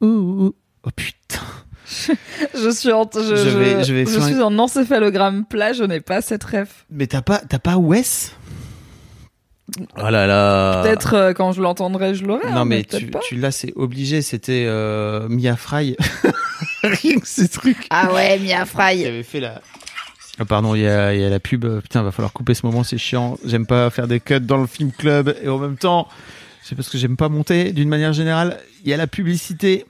[0.00, 0.54] Ouh.
[0.84, 1.44] Oh putain.
[2.54, 4.32] je suis en, je, vais- je vais je flinguer.
[4.34, 6.84] suis en encéphalogramme plat, je n'ai pas cette ref.
[6.90, 8.34] Mais t'as pas, t'as pas Wes
[9.96, 10.82] Oh là là.
[10.82, 12.50] Peut-être euh, quand je l'entendrai, je l'aurai.
[12.50, 14.22] Non hein, mais peut-être tu, l'as, c'est obligé.
[14.22, 15.94] C'était euh, Mia Fry.
[16.82, 17.86] Rien que ces trucs.
[17.90, 19.06] Ah ouais, Mia qui Fry.
[19.06, 19.60] avait fait la.
[20.38, 21.80] Ah, pardon, il y a, il y a la pub.
[21.82, 23.38] Putain, va falloir couper ce moment, c'est chiant.
[23.44, 26.08] J'aime pas faire des cuts dans le film club et en même temps,
[26.68, 27.72] c'est parce que j'aime pas monter.
[27.72, 29.86] D'une manière générale, il y a la publicité.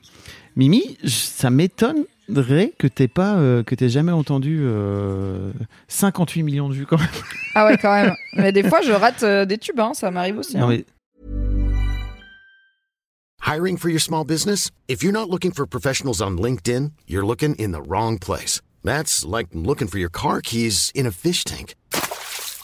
[0.55, 5.51] Mimi, ça m'étonnerait que t'aies pas, euh, que t'aies jamais entendu euh,
[5.89, 7.07] 58 millions de vues quand même.
[7.55, 8.13] Ah ouais, quand même.
[8.35, 10.55] Mais des fois, je rate euh, des tubes, hein, ça m'arrive aussi.
[10.55, 10.77] Non hein.
[10.77, 10.85] mais
[13.45, 14.69] Hiring for your small business?
[14.87, 18.61] If you're not looking for professionals on LinkedIn, you're looking in the wrong place.
[18.85, 21.75] That's like looking for your car keys in a fish tank.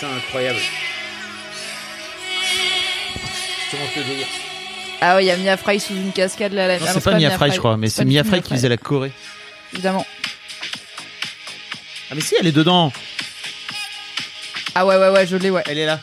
[0.00, 0.58] c'est incroyable.
[3.70, 4.26] Comment te dire
[5.00, 6.66] Ah ouais, il y a Mia Fry sous une cascade là.
[6.66, 6.78] là.
[6.78, 9.12] Non, c'est pas Mia Fry, je crois, mais c'est Mia Fry qui faisait la Corée.
[9.74, 10.06] Évidemment.
[12.10, 12.92] Ah mais si, elle est dedans.
[14.74, 15.62] Ah ouais, ouais, ouais, je l'ai, ouais.
[15.66, 16.00] Elle est là.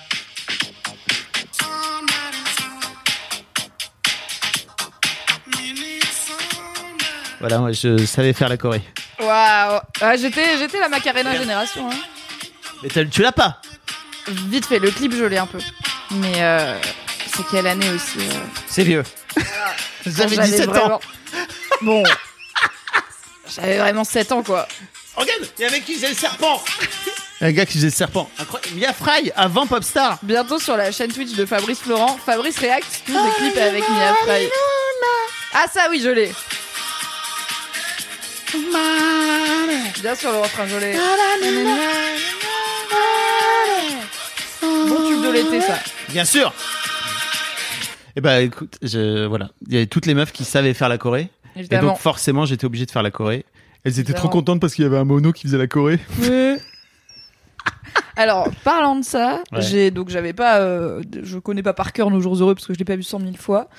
[7.39, 8.81] Voilà, moi je savais faire la Corée.
[9.19, 9.79] Waouh.
[10.01, 11.89] Ah, j'étais, j'étais la Macarena génération.
[11.89, 11.95] Hein.
[12.83, 13.61] Mais tu l'as pas
[14.29, 15.59] Vite fait, le clip, je l'ai un peu.
[16.11, 16.77] Mais euh,
[17.35, 18.33] c'est quelle année aussi euh,
[18.67, 19.03] C'est vieux.
[19.35, 19.41] quand
[20.05, 20.71] J'avais j'avais 17 ans.
[20.73, 21.01] vraiment-
[21.81, 22.03] Bon.
[23.55, 24.67] J'avais vraiment 7 ans, quoi.
[25.15, 26.63] Regarde, il y a un mec qui faisait le serpent.
[27.41, 28.29] Un gars qui faisait le serpent.
[28.39, 28.75] Incroyable.
[28.75, 30.17] Mia Fry avant Popstar.
[30.23, 34.13] Bientôt sur la chaîne Twitch de Fabrice Florent, Fabrice React, tous des clips avec Mia
[34.23, 34.49] Fry.
[35.53, 36.31] Ah ça oui, je l'ai.
[40.01, 40.97] Bien sûr le refrain, je l'ai.
[45.27, 45.77] Bon tube de l'été ça.
[46.09, 46.53] Bien sûr.
[48.15, 50.97] Et bah écoute, je, voilà, il y avait toutes les meufs qui savaient faire la
[50.97, 51.29] Corée.
[51.55, 53.45] Et donc forcément, j'étais obligé de faire la Corée.
[53.83, 54.17] Elles étaient Évidemment.
[54.19, 55.99] trop contentes parce qu'il y avait un mono qui faisait la Corée.
[58.15, 59.61] Alors, parlant de ça, Ouais.
[59.61, 62.73] j'ai donc j'avais pas, euh, je connais pas par cœur nos jours heureux parce que
[62.73, 63.69] je l'ai pas vu cent mille fois.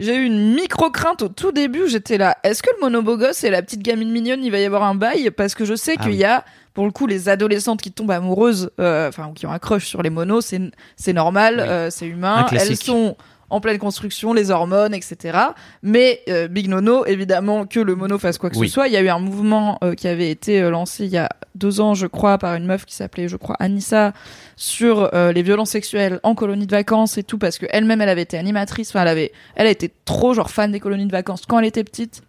[0.00, 1.82] J'ai eu une micro crainte au tout début.
[1.82, 2.38] où J'étais là.
[2.42, 4.94] Est-ce que le monobo gosse et la petite gamine mignonne, il va y avoir un
[4.94, 5.30] bail?
[5.30, 6.18] Parce que je sais Ah qu'il oui.
[6.18, 9.52] y a, pour le coup, les adolescentes qui tombent amoureuses, euh, enfin ou qui ont
[9.52, 10.52] un crush sur les monos,
[10.96, 11.68] c'est normal, Oui.
[11.68, 12.46] euh, c'est humain.
[12.52, 13.16] Elles sont
[13.50, 15.38] en pleine construction, les hormones, etc.
[15.82, 18.66] Mais euh, Big Nono, évidemment, que le mono fasse quoi que Oui.
[18.68, 18.88] ce soit.
[18.88, 21.28] Il y a eu un mouvement euh, qui avait été euh, lancé il y a
[21.54, 24.12] deux ans, je crois, par une meuf qui s'appelait, je crois, Anissa,
[24.56, 28.08] sur euh, les violences sexuelles en colonie de vacances et tout, parce que elle-même, elle
[28.08, 28.90] avait été animatrice.
[28.90, 31.66] Enfin, elle avait, elle a été trop genre fan des colonies de vacances quand elle
[31.66, 32.22] était petite.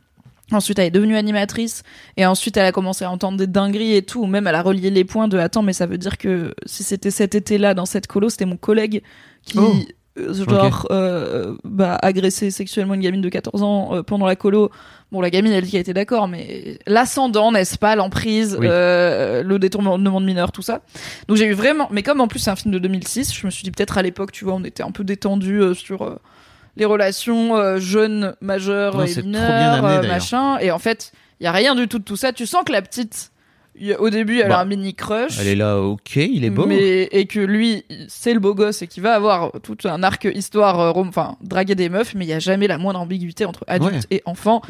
[0.52, 1.82] Ensuite, elle est devenue animatrice
[2.18, 4.22] et ensuite, elle a commencé à entendre des dingueries et tout.
[4.22, 6.84] ou Même, elle a relié les points de attends, mais ça veut dire que si
[6.84, 9.02] c'était cet été-là dans cette colo, c'était mon collègue
[9.44, 9.74] qui, Oh.
[10.20, 14.70] euh, genre, euh, bah, agressé sexuellement une gamine de 14 ans euh, pendant la colo.
[15.12, 18.68] Bon, la gamine, elle dit qu'elle était d'accord, mais l'ascendant, n'est-ce pas, l'emprise, Oui.
[18.68, 20.82] le détournement de mineurs, tout ça.
[21.28, 23.52] Donc j'ai eu vraiment, mais comme en plus c'est un film de 2006, je me
[23.52, 26.20] suis dit peut-être à l'époque, tu vois, on était un peu détendu sur
[26.78, 30.58] les relations euh, jeunes, majeures Non, et mineures, amené, euh, machin.
[30.60, 32.34] Et en fait, il y a rien du tout de tout ça.
[32.34, 33.32] Tu sens que la petite,
[34.00, 35.38] au début, elle Bah, a un mini crush.
[35.40, 36.66] Elle est là, ok, il est beau.
[36.66, 40.28] Mais, et que lui, c'est le beau gosse et qu'il va avoir tout un arc
[40.34, 43.64] histoire, euh, enfin, draguer des meufs, mais il y a jamais la moindre ambiguïté entre
[43.68, 44.00] adulte Ouais.
[44.12, 44.62] et enfant.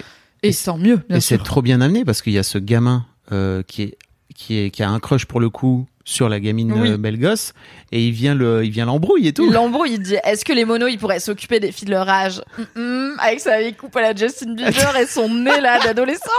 [0.44, 2.58] Et, Et- sans mieux, bien Et c'est trop bien amené parce qu'il y a ce
[2.58, 3.98] gamin euh, qui est
[4.36, 6.90] qui est qui a un crush pour le coup sur la gamine Oui.
[6.92, 7.54] euh, belle gosse
[7.92, 9.46] et il vient le il vient l'embrouille et tout.
[9.48, 12.08] Il l'embrouille, il dit Est-ce que les monos ils pourraient s'occuper des filles de leur
[12.08, 15.80] âge Hum, hum, Avec sa vieille coupe à la Justin Bieber et son nez là
[15.84, 16.30] d'adolescent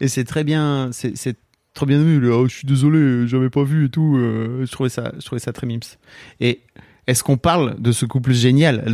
[0.00, 1.36] Et c'est très bien c'est
[1.74, 4.16] trop bien le, Oh, je suis désolé, j'avais pas vu et tout.
[4.16, 5.80] euh, je trouvais ça je trouvais ça très mims.
[6.40, 6.60] Et
[7.06, 8.84] est-ce qu'on parle de ce couple génial?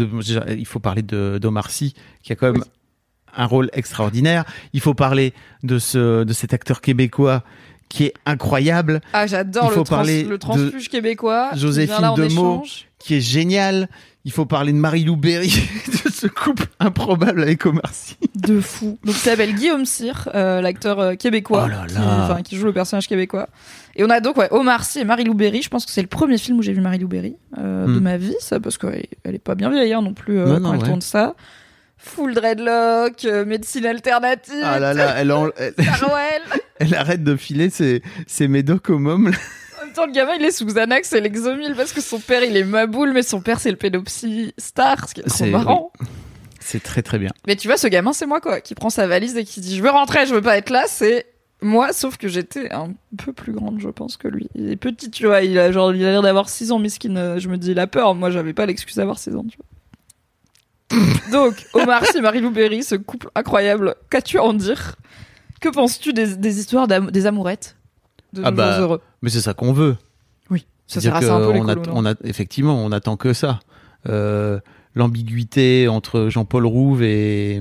[0.58, 2.64] Il faut parler de d'Omar Sy qui a quand même
[3.36, 4.44] un rôle extraordinaire.
[4.72, 7.42] Il faut parler de ce de cet acteur québécois
[7.88, 9.00] qui est incroyable.
[9.12, 11.50] Ah, j'adore le, trans- le transfuge québécois.
[11.54, 12.62] Joséphine Demeaux.
[12.98, 13.88] qui est génial.
[14.26, 15.48] Il faut parler de Marie-Lou Berry,
[16.06, 18.16] de ce couple improbable avec Omar Sy.
[18.34, 18.98] De fou.
[19.04, 21.64] Donc, il s'appelle Guillaume Cyr, euh, l'acteur euh, québécois.
[21.66, 22.38] Oh là Qui, là.
[22.42, 23.48] qui joue le personnage québécois.
[23.96, 25.60] Et on a donc ouais, Omar Sy et Marie-Lou Berry.
[25.60, 28.02] Je pense que c'est le premier film où j'ai vu Marie-Lou Berry euh, de Hmm.
[28.02, 30.54] ma vie, ça, parce qu'elle elle est pas bien vieille hein, non plus euh, Non,
[30.54, 30.86] quand non, elle ouais.
[30.88, 31.34] tourne ça.
[32.04, 35.74] Full dreadlock, euh, médecine alternative, Ah là là, elle, en- elle,
[36.78, 39.28] elle arrête de filer ses, ses médocs au môme.
[39.80, 42.42] En même temps, le gamin, il est sous Xanax et l'exomil parce que son père,
[42.44, 45.50] il est maboule, mais son père, c'est le pédopsie star, ce qui est trop C'est-
[45.50, 45.92] marrant.
[46.60, 47.30] C'est très très bien.
[47.46, 49.76] Mais tu vois, ce gamin, c'est moi, quoi, qui prend sa valise et qui dit,
[49.76, 51.26] je veux rentrer, je veux pas être là, c'est
[51.60, 54.48] moi, sauf que j'étais un peu plus grande, je pense, que lui.
[54.54, 57.38] Il est petit, tu vois, il a genre, il a l'air d'avoir 6 ans, euh,
[57.38, 59.66] je me dis, il a peur, moi, j'avais pas l'excuse d'avoir 6 ans, tu vois.
[61.32, 64.96] Donc, Omar Sy et Marie-Lou Berry, ce couple incroyable, qu'as-tu à en dire?
[65.60, 67.76] Que penses-tu des, des histoires des amourettes
[68.32, 69.00] de Ah nos bah, heureux?
[69.22, 69.96] Mais c'est ça qu'on veut.
[70.50, 72.76] Oui, ça sert à ça un peu les qu'on a- colos, non on a, effectivement,
[72.84, 73.60] on attend que ça.
[74.08, 74.60] Euh,
[74.96, 77.60] L'ambiguïté entre Jean-Paul Rouve et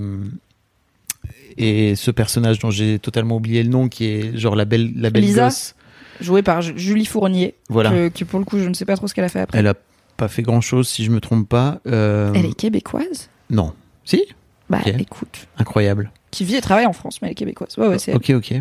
[1.58, 5.10] et ce personnage dont j'ai totalement oublié le nom, qui est genre la belle la
[5.10, 5.76] belle Lisa gosse.
[6.19, 7.91] joué par Ju- Julie Fournier, Voilà.
[7.91, 9.58] que, que pour le coup, je ne sais pas trop ce qu'elle a fait après.
[9.60, 9.74] Elle a
[10.17, 11.80] pas fait grand chose, si je me trompe pas.
[11.88, 13.30] Euh, Elle est québécoise?
[13.49, 13.73] Non.
[14.06, 14.23] Si?
[14.69, 14.93] Bah Ok.
[14.99, 16.12] écoute, Incroyable.
[16.32, 17.78] qui vit et travaille en France, mais elle est québécoise.
[17.78, 18.17] Ouais, ouais, c'est elle.
[18.17, 18.54] Ok, ok.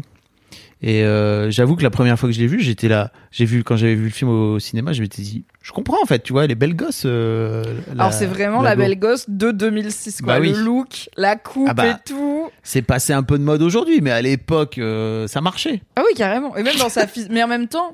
[0.85, 3.13] Et euh, j'avoue que la première fois que je l'ai vu, j'étais là.
[3.31, 6.07] J'ai vu quand j'avais vu le film au cinéma, je m'étais dit, je comprends en
[6.07, 7.05] fait, tu vois, elle est belle gosse.
[7.07, 7.63] euh,
[7.95, 10.35] la- Alors c'est vraiment la belle gosse de 2006, quoi.
[10.35, 10.51] Bah oui.
[10.53, 11.87] Le look, la coupe Ah bah.
[11.91, 12.51] et tout.
[12.65, 15.83] C'est passé un peu de mode aujourd'hui, mais à l'époque, euh, ça marchait.
[15.95, 16.57] Ah oui, carrément.
[16.57, 17.29] Et même dans sa fille.
[17.31, 17.93] Mais en même temps,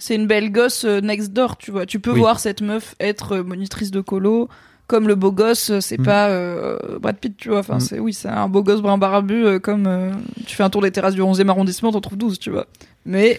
[0.00, 1.86] c'est une belle gosse euh, next door, tu vois.
[1.86, 2.18] Tu peux Oui.
[2.18, 4.48] voir cette meuf être euh, monitrice de colo.
[4.88, 6.04] Comme le beau gosse, euh, c'est Mm.
[6.04, 7.60] pas euh, Brad Pitt, tu vois.
[7.60, 7.80] Enfin, Mm.
[7.80, 9.44] c'est oui, c'est un beau gosse brun barbu.
[9.46, 10.10] euh, comme euh,
[10.46, 12.66] tu fais un tour des terrasses du 11e arrondissement, t'en trouves 12, tu vois.
[13.06, 13.38] Mais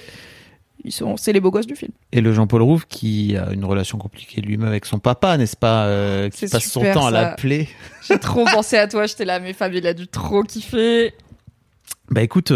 [0.85, 1.91] ils sont, c'est les beaux gosses du film.
[2.13, 5.89] Et le Jean-Paul Rouve qui a une relation compliquée lui-même avec son papa, n'est-ce pas
[6.29, 7.67] Qui passe son temps à l'appeler.
[8.07, 11.13] J'ai trop pensé à toi, j'étais là, mais Fab, il a dû trop kiffer.
[12.09, 12.47] Bah écoute,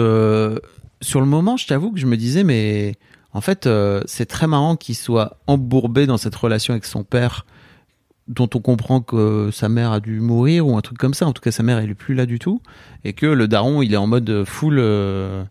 [1.02, 2.96] sur le moment, je t'avoue que je me disais, mais
[3.36, 7.46] en fait, euh, c'est très marrant qu'il soit embourbé dans cette relation avec son père,
[8.28, 11.28] dont on comprend que sa mère a dû mourir ou un truc comme ça.
[11.28, 12.62] En tout cas, sa mère, elle est plus là du tout,
[13.04, 15.44] et que le daron, il est en mode full, euh,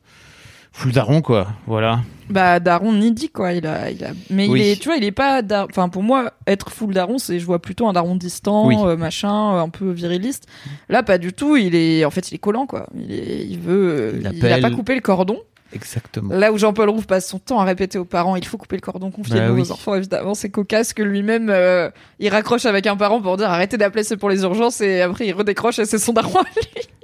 [0.72, 1.48] full daron quoi.
[1.68, 2.00] Voilà.
[2.30, 4.60] Bah daron needy quoi, il a il a mais Oui.
[4.60, 7.38] il est tu vois, il est pas dar- enfin pour moi être full daron, c'est
[7.38, 8.74] je vois plutôt un daron distant, Oui.
[8.80, 10.46] euh, machin, un peu viriliste.
[10.88, 12.86] Là pas du tout, il est en fait il est collant quoi.
[12.96, 15.36] Il est il veut Il il, a pas coupé le cordon.
[15.74, 16.34] Exactement.
[16.34, 18.80] Là où Jean-Paul Rouve passe son temps à répéter aux parents, il faut couper le
[18.80, 19.70] cordon, confier Bah nos oui.
[19.70, 23.76] enfants évidemment, c'est cocasse que lui-même euh, il raccroche avec un parent pour dire arrêtez
[23.76, 26.40] d'appeler c'est pour les urgences et après il redécroche et c'est son daron.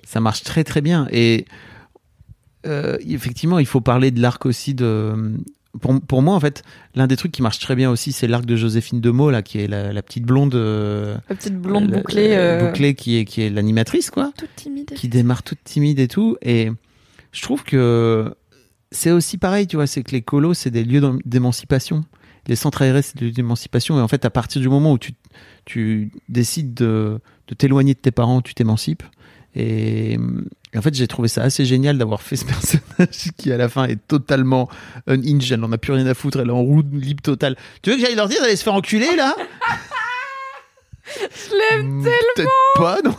[0.07, 1.07] ça marche très très bien.
[1.11, 1.45] Et
[2.67, 5.33] euh, effectivement, il faut parler de l'arc aussi de.
[5.81, 6.65] Pour, pour moi, en fait,
[6.97, 9.61] l'un des trucs qui marche très bien aussi, c'est l'arc de Joséphine Demeaux, là, qui
[9.61, 10.55] est la, la petite blonde.
[10.57, 14.33] euh, La petite blonde la- bouclée euh, bouclée qui est, qui est l'animatrice, quoi.
[14.37, 14.91] toute timide.
[14.95, 16.37] Qui démarre toute timide et tout.
[16.43, 16.71] Et
[17.33, 18.35] je trouve que
[18.93, 22.05] c'est aussi pareil, tu vois, c'est que les colos, c'est des lieux d'émancipation.
[22.47, 23.99] les centres aérés, c'est de l'émancipation.
[23.99, 25.13] Et en fait, à partir du moment où tu,
[25.65, 29.03] tu décides de, de t'éloigner de tes parents, tu t'émancipes.
[29.55, 30.13] Et,
[30.73, 33.69] et en fait, j'ai trouvé ça assez génial d'avoir fait ce personnage qui, à la
[33.69, 34.69] fin, est totalement
[35.07, 35.53] unhinged.
[35.53, 36.41] Elle en a plus rien à foutre.
[36.41, 37.57] Elle est en roue libre totale.
[37.83, 39.35] Tu veux que j'aille leur dire d'aller se faire enculer, là?
[41.07, 43.15] Je l'aime Hmm, Peut-être pas, non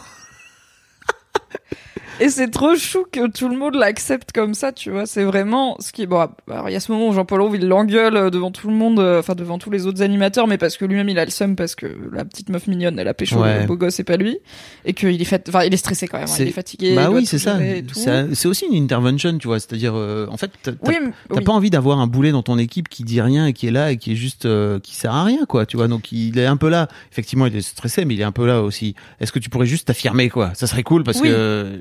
[2.21, 5.05] Et c'est trop chou que tout le monde l'accepte comme ça, tu vois.
[5.07, 6.27] C'est vraiment ce qui est bon.
[6.49, 8.75] Alors il y a ce moment où Jean-Paul Rouve il l'engueule euh, devant tout le
[8.75, 11.31] monde, euh, enfin devant tous les autres animateurs, mais parce que lui-même il a le
[11.31, 13.61] seum parce que la petite meuf mignonne elle a pécho Ouais.
[13.61, 14.37] le beau gosse et pas lui,
[14.85, 16.95] et qu'il est fait, enfin il est stressé quand même, hein, C'est- il est fatigué.
[16.95, 17.57] Bah oui, c'est ça.
[17.93, 19.59] C'est c'est aussi une intervention, tu vois.
[19.59, 20.95] C'est-à-dire, euh, en fait, t'as Oui,
[21.43, 23.91] pas envie d'avoir un boulet dans ton équipe qui dit rien et qui est là
[23.91, 25.65] et qui est juste euh, qui sert à rien, quoi.
[25.65, 25.87] Tu vois.
[25.87, 26.87] Donc il est un peu là.
[27.11, 28.93] Effectivement, il est stressé, mais il est un peu là aussi.
[29.19, 30.51] Est-ce que tu pourrais juste t'affirmer, quoi?
[30.53, 31.29] Ça serait cool parce Oui.
[31.29, 31.79] que,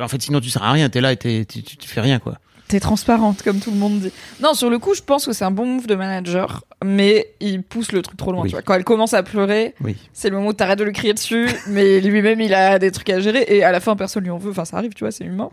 [0.00, 0.88] en fait, sinon tu sers à rien.
[0.88, 2.38] T'es là et tu, tu, tu fais rien, quoi.
[2.68, 4.12] T'es transparente, comme tout le monde dit.
[4.40, 7.62] Non, sur le coup, je pense que c'est un bon move de manager, mais il
[7.62, 8.42] pousse le truc trop loin.
[8.42, 8.48] Oui.
[8.48, 8.62] Tu vois.
[8.62, 9.96] Quand elle commence à pleurer, Oui.
[10.14, 13.10] c'est le moment où t'arrêtes de lui crier dessus, mais lui-même, il a des trucs
[13.10, 14.52] à gérer, et à la fin, personne lui en veut.
[14.52, 15.50] Enfin, ça arrive, tu vois, c'est humain.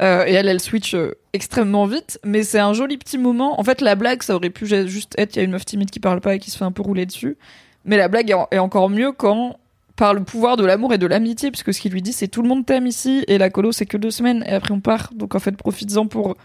[0.00, 3.60] Euh, et elle, elle switch euh, extrêmement vite, mais c'est un joli petit moment.
[3.60, 5.90] En fait, la blague, ça aurait pu juste être, il y a une meuf timide
[5.90, 7.36] qui parle pas et qui se fait un peu rouler dessus.
[7.84, 9.58] Mais la blague est, en- est encore mieux quand,
[9.96, 12.42] par le pouvoir de l'amour et de l'amitié, puisque ce qu'il lui dit, c'est tout
[12.42, 15.10] le monde t'aime ici, et la colo, c'est que deux semaines, et après on part.
[15.14, 16.36] Donc en fait, profites-en pour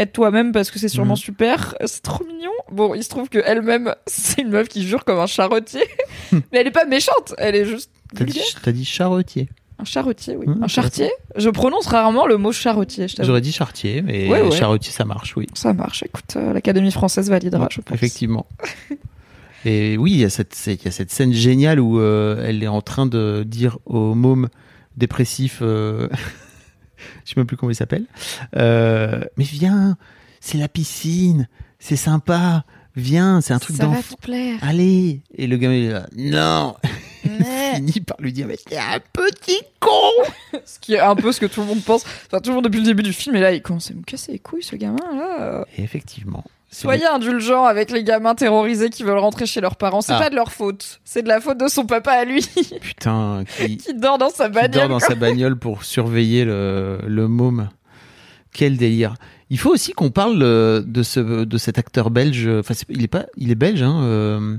[0.00, 1.16] être toi-même, parce que c'est sûrement Mhm.
[1.16, 1.74] super.
[1.86, 2.50] C'est trop mignon.
[2.70, 5.82] Bon, il se trouve que elle-même, c'est une meuf qui jure comme un charretier.
[6.32, 8.40] mais elle est pas méchante, elle est juste T'as dit,
[8.72, 9.48] dit charretier.
[9.80, 10.46] Un charretier, oui.
[10.48, 13.06] Mhm, un charretier Je prononce rarement le mot charretier.
[13.20, 14.50] J'aurais dit chartier, mais Ouais, ouais.
[14.50, 15.46] charretier, ça marche, oui.
[15.54, 17.94] Ça marche, écoute, euh, l'Académie française validera, Ouais, je pense.
[17.94, 18.46] Effectivement.
[19.64, 22.42] Et oui, il y, a cette, c'est- il y a cette scène géniale où euh,
[22.46, 24.48] elle est en train de dire au môme
[24.96, 26.08] dépressif, euh,
[27.24, 28.04] je sais même plus comment il s'appelle,
[28.56, 29.96] euh, mais viens,
[30.40, 32.64] c'est la piscine, c'est sympa,
[32.96, 34.16] viens, c'est un truc Ça va d'enfant.
[34.16, 34.58] te plaire.
[34.62, 36.76] Allez Et le gamin il est là, non
[37.24, 39.90] Mais- finit par lui dire, mais c'est un petit con
[40.64, 42.04] ce qui est un peu ce que tout le monde pense.
[42.26, 44.02] Enfin, tout le monde depuis le début du film, et là, il commence à me
[44.02, 45.64] casser les couilles, ce gamin, là.
[45.76, 46.44] Et effectivement.
[46.70, 50.00] Soyez indulgents avec les gamins terrorisés qui veulent rentrer chez leurs parents.
[50.02, 50.18] C'est Ah.
[50.18, 51.00] pas de leur faute.
[51.04, 52.46] C'est de la faute de son papa à lui,
[52.82, 54.70] putain qui, qui dort dans sa qui bagnole.
[54.72, 57.70] dort dans sa bagnole pour surveiller le, le môme.
[58.52, 59.14] Quel délire.
[59.50, 62.46] Il faut aussi qu'on parle euh, de ce de cet acteur belge.
[62.48, 64.02] Enfin, il est pas, il est belge, hein.
[64.02, 64.56] euh,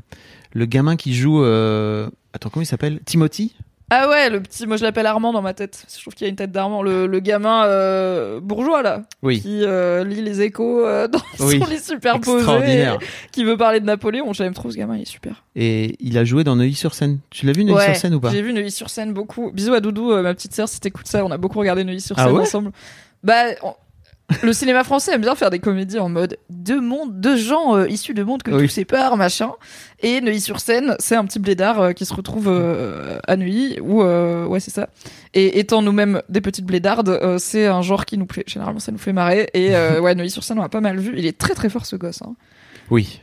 [0.54, 1.44] le gamin qui joue.
[1.44, 3.00] euh, attends, comment il s'appelle?
[3.06, 3.56] Timothy?
[3.92, 5.86] Ah ouais, le petit, moi je l'appelle Armand dans ma tête.
[5.94, 6.84] Je trouve qu'il y a une tête d'Armand.
[6.84, 9.42] Le, le gamin euh, bourgeois, là, Oui.
[9.42, 11.60] qui euh, lit les échos euh, dans Oui.
[11.60, 12.86] son lit superposé.
[13.32, 14.32] Qui veut parler de Napoléon.
[14.34, 15.44] J'aime trop ce gamin, il est super.
[15.56, 17.20] Et il a joué dans Neuilly-sur-Seine.
[17.32, 18.30] Tu l'as vu Neuilly-sur-Seine ou pas?
[18.30, 19.52] J'ai vu Neuilly-sur-Seine beaucoup.
[19.52, 22.32] Bisous à Doudou, ma petite sœur, si t'écoutes ça, on a beaucoup regardé Neuilly-sur-Seine Ah
[22.34, 22.42] ouais?
[22.42, 22.72] ensemble.
[23.24, 23.74] Bah, on-
[24.44, 27.88] le cinéma français aime bien faire des comédies en mode deux mondes, deux gens euh,
[27.88, 28.64] issus de mondes que Oui.
[28.64, 29.52] tout sépare, machin.
[30.02, 34.60] Et Neuilly-sur-Seine, c'est un petit blédard euh, qui se retrouve euh, à Neuilly, ou ouais,
[34.60, 34.90] c'est ça.
[35.34, 38.44] Et étant nous-mêmes des petites blédardes, c'est un genre qui nous plaît.
[38.48, 39.50] Généralement, ça nous fait marrer.
[39.54, 41.14] Et ouais, Neuilly-sur-Seine, on a pas mal vu.
[41.18, 42.22] Il est très très fort ce gosse.
[42.22, 42.36] Hein.
[42.90, 43.22] Oui.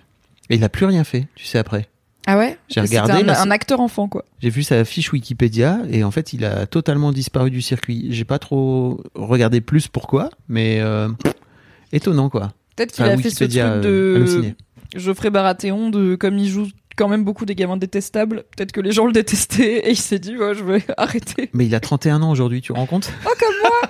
[0.50, 1.88] Et il a plus rien fait, tu sais après.
[2.26, 2.58] Ah ouais?
[2.68, 4.24] J'ai regardé, un, là, un c'est- acteur enfant, quoi.
[4.42, 8.08] J'ai vu sa fiche Wikipédia et en fait, il a totalement disparu du circuit.
[8.10, 11.08] J'ai pas trop regardé plus pourquoi, mais euh,
[11.92, 12.52] étonnant quoi.
[12.76, 14.54] Peut-être qu'il Enfin, a fait ce truc euh, de halluciné.
[14.94, 18.90] Geoffrey Baratheon, de comme il joue quand même beaucoup des gamins détestables, peut-être que les
[18.92, 21.50] gens le détestaient et il s'est dit je vais arrêter.
[21.52, 23.10] Mais il a 31 ans aujourd'hui, tu te rends compte?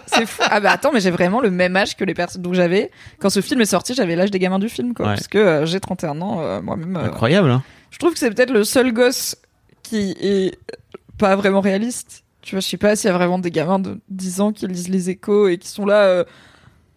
[0.06, 0.42] C'est fou.
[0.50, 3.30] Ah bah attends, mais j'ai vraiment le même âge que les personnes dont j'avais quand
[3.30, 5.14] ce film est sorti, j'avais l'âge des gamins du film quoi, Ouais.
[5.14, 6.96] parce que euh, j'ai 31 ans euh, moi-même.
[6.96, 9.36] euh, Incroyable, hein je trouve que c'est peut-être le seul gosse
[9.82, 10.58] qui est
[11.18, 12.24] pas vraiment réaliste.
[12.42, 14.66] Tu vois, je sais pas s'il y a vraiment des gamins de 10 ans qui
[14.66, 16.02] lisent les échos et qui sont là.
[16.04, 16.24] euh,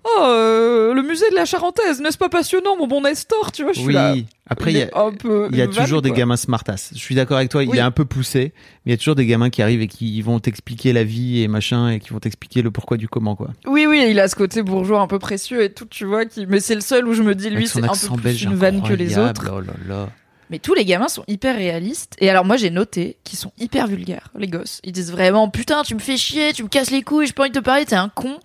[0.06, 3.74] Oh, euh, le musée de la Charentaise, n'est-ce pas passionnant, mon bon Nestor Tu vois,
[3.74, 3.94] je suis Oui.
[3.94, 4.16] là.
[4.48, 6.92] Après, il y a, un peu il y a vanne, toujours des gamins smartass.
[6.94, 8.54] Je suis d'accord avec toi, il est un peu poussé,
[8.86, 11.42] mais il y a toujours des gamins qui arrivent et qui vont t'expliquer la vie
[11.42, 13.50] et machin et qui vont t'expliquer le pourquoi du comment quoi.
[13.68, 16.26] Oui, oui, il a ce côté bourgeois un peu précieux et tout, tu vois.
[16.26, 16.48] Qui...
[16.48, 18.56] Mais c'est le seul où je me dis, lui, c'est un peu plus belge une
[18.56, 19.52] vanne que les autres.
[19.54, 20.10] Oh là là.
[20.50, 22.16] Mais tous les gamins sont hyper réalistes.
[22.20, 24.80] Et alors, moi, j'ai noté qu'ils sont hyper vulgaires, les gosses.
[24.84, 27.44] Ils disent vraiment, putain, tu me fais chier, tu me casses les couilles, j'ai pas
[27.44, 28.40] envie de te parler, t'es un con.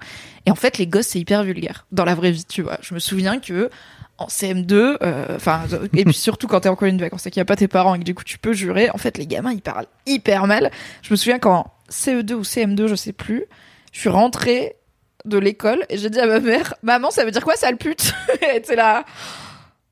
[0.47, 1.87] Et en fait, les gosses, c'est hyper vulgaire.
[1.93, 2.79] Dans la vraie vie, tu vois.
[2.83, 3.71] Je me souviens que,
[4.19, 5.63] en CM2, euh, enfin,
[5.95, 7.69] et puis surtout quand t'es en colonie de vacances et qu'il n'y a pas tes
[7.69, 10.47] parents et que du coup tu peux jurer, en fait, les gamins, ils parlent hyper
[10.47, 10.71] mal.
[11.03, 13.45] Je me souviens qu'en CE2 ou CM2, je sais plus,
[13.93, 14.77] je suis rentrée
[15.25, 18.13] de l'école et j'ai dit à ma mère, maman, ça veut dire quoi, sale pute?
[18.43, 19.05] et là.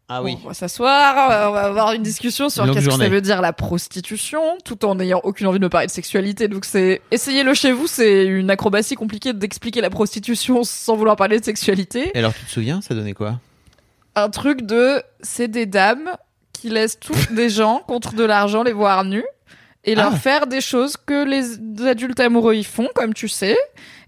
[0.08, 3.20] Ah Bon, on va s'asseoir, on va avoir une discussion sur qu'est-ce que ça veut
[3.22, 6.48] dire la prostitution, tout en n'ayant aucune envie de me parler de sexualité.
[6.48, 11.38] Donc c'est essayez-le chez vous, c'est une acrobatie compliquée d'expliquer la prostitution sans vouloir parler
[11.40, 12.10] de sexualité.
[12.14, 13.40] Et alors tu te souviens, ça donnait quoi?
[14.14, 16.10] Un truc de c'est des dames
[16.52, 19.24] qui laisse tous des gens contre de l'argent les voir nus
[19.84, 20.16] et leur Ah.
[20.16, 23.56] faire des choses que les adultes amoureux y font, comme tu sais.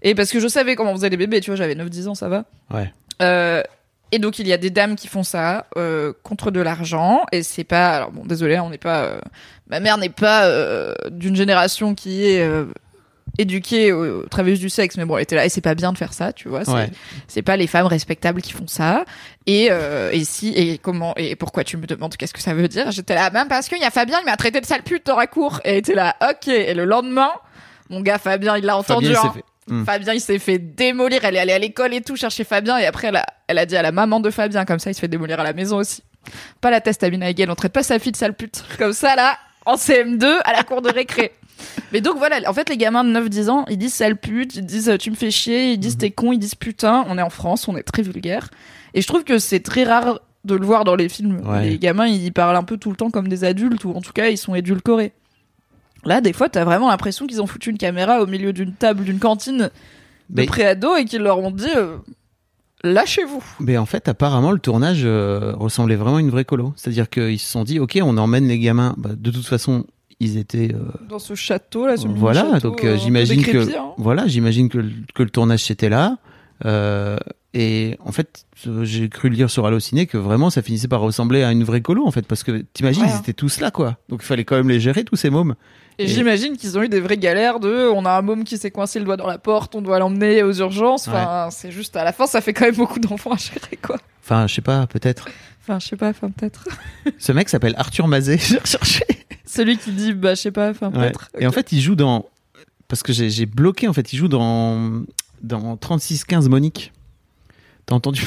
[0.03, 2.15] Et parce que je savais comment on faisait les bébés, tu vois, j'avais 9-10 ans,
[2.15, 2.45] ça va.
[2.71, 2.93] Ouais.
[3.21, 3.61] Euh,
[4.11, 7.25] et donc il y a des dames qui font ça euh, contre de l'argent.
[7.31, 9.19] Et c'est pas alors bon désolé on n'est pas euh,
[9.67, 12.65] ma mère n'est pas euh, d'une génération qui est euh,
[13.37, 14.95] éduquée au, au travail du sexe.
[14.97, 15.45] Mais bon elle était là.
[15.45, 16.63] Et c'est pas bien de faire ça tu vois.
[16.63, 16.89] C'est Ouais.
[17.27, 19.03] c'est pas les femmes respectables qui font ça.
[19.47, 22.67] Et euh, et si et comment et pourquoi tu me demandes qu'est-ce que ça veut
[22.67, 22.91] dire?
[22.91, 25.17] J'étais là même parce qu'il y a Fabien il m'a traité de sale pute dans
[25.17, 25.59] la cour.
[25.65, 26.47] Et elle était là ok.
[26.47, 27.31] Et le lendemain
[27.89, 29.41] mon gars Fabien il l'a entendu Fabien, hein.
[29.67, 29.83] Hmm.
[29.83, 31.23] Fabien, il s'est fait démolir.
[31.23, 32.77] Elle est allée à l'école et tout chercher Fabien.
[32.77, 34.93] Et après, elle a, elle a dit à la maman de Fabien, comme ça, il
[34.93, 36.03] se fait démolir à la maison aussi.
[36.61, 37.49] Pas la test à Hegel.
[37.49, 38.63] On traite pas sa fille de sale pute.
[38.77, 41.31] Comme ça, là, en CM2, à la cour de récré.
[41.91, 44.65] Mais donc voilà, en fait, les gamins de 9-10 ans, ils disent sale pute, ils
[44.65, 47.05] disent euh, tu me fais chier, ils disent t'es con, ils disent putain.
[47.07, 48.49] On est en France, on est très vulgaire.
[48.93, 51.41] Et je trouve que c'est très rare de le voir dans les films.
[51.45, 51.69] Ouais.
[51.69, 54.13] Les gamins, ils parlent un peu tout le temps comme des adultes, ou en tout
[54.13, 55.13] cas, ils sont édulcorés.
[56.05, 59.03] Là, des fois, t'as vraiment l'impression qu'ils ont foutu une caméra au milieu d'une table
[59.03, 59.69] d'une cantine de
[60.41, 61.97] Mais- préado et qu'ils leur ont dit euh,
[62.83, 63.43] lâchez-vous.
[63.59, 66.73] Mais en fait, apparemment, le tournage euh, ressemblait vraiment à une vraie colo.
[66.75, 68.93] C'est-à-dire qu'ils se sont dit, ok, on emmène les gamins.
[68.97, 69.85] Bah, de toute façon,
[70.19, 70.73] ils étaient.
[70.73, 73.93] euh, Dans ce château là, ce voilà, château, donc j'imagine que hein.
[73.97, 76.17] voilà, j'imagine que, le- que le tournage c'était là.
[77.57, 78.45] Et en fait,
[78.83, 82.05] j'ai cru lire sur Allociné que vraiment ça finissait par ressembler à une vraie colo
[82.05, 83.19] en fait, parce que t'imagines, Ouais, ils hein.
[83.21, 83.97] étaient tous là quoi.
[84.09, 85.55] Donc il fallait quand même les gérer tous ces mômes.
[85.97, 88.57] Et, Et- j'imagine qu'ils ont eu des vraies galères de on a un môme qui
[88.57, 91.07] s'est coincé le doigt dans la porte, on doit l'emmener aux urgences.
[91.07, 93.97] Enfin, c'est juste à la fin, ça fait quand même beaucoup d'enfants à gérer quoi.
[94.23, 95.29] Enfin, je sais pas, peut-être.
[95.61, 96.67] Enfin, je sais pas, enfin peut-être.
[97.17, 98.37] Ce mec s'appelle Arthur Mazet.
[98.37, 99.03] J'ai recherché.
[99.45, 100.99] Celui qui dit bah je sais pas, enfin Ouais.
[101.11, 101.29] peut-être.
[101.39, 102.25] Et en fait, il joue dans
[102.87, 105.03] parce que j'ai j'ai bloqué en fait, il joue dans
[105.41, 106.91] dans 3615 Monique.
[107.85, 108.23] T'as entendu?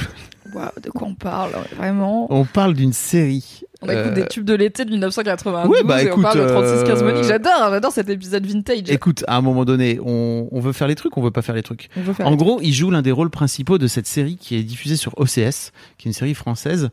[0.55, 3.61] Waouh, de quoi on parle vraiment On parle d'une série.
[3.81, 6.39] On écoute euh, des tubes de l'été de 1992 ouais, bah, et on écoute, parle
[6.41, 7.25] de 36-15 euh, Monique.
[7.25, 8.91] J'adore, j'adore cet épisode vintage.
[8.91, 11.55] Écoute, à un moment donné, on, on veut faire les trucs, on veut pas faire
[11.55, 11.89] les trucs.
[12.15, 14.63] Faire En les gros, il joue l'un des rôles principaux de cette série qui est
[14.65, 16.89] diffusée sur OCS, qui est une série française,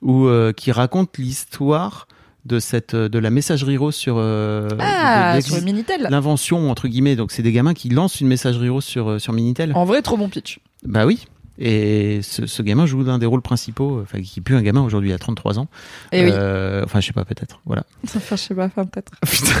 [0.00, 2.06] où euh, qui raconte l'histoire
[2.44, 6.06] de cette de la messagerie rose sur euh, Ah, de- sur le Minitel.
[6.08, 7.16] l'invention entre guillemets.
[7.16, 9.72] Donc c'est des gamins qui lancent une messagerie rose sur sur Minitel.
[9.74, 10.60] En vrai, trop bon pitch.
[10.84, 11.26] Bah oui.
[11.58, 14.80] Et ce, ce gamin joue l'un des rôles principaux, enfin qui est plus un gamin
[14.82, 15.68] aujourd'hui, il a 33 ans.
[16.12, 16.30] Et oui.
[16.32, 17.60] Euh, Enfin, je sais pas, peut-être.
[17.66, 17.82] Voilà.
[18.16, 19.12] Enfin, je sais pas, enfin peut-être.
[19.28, 19.52] Putain.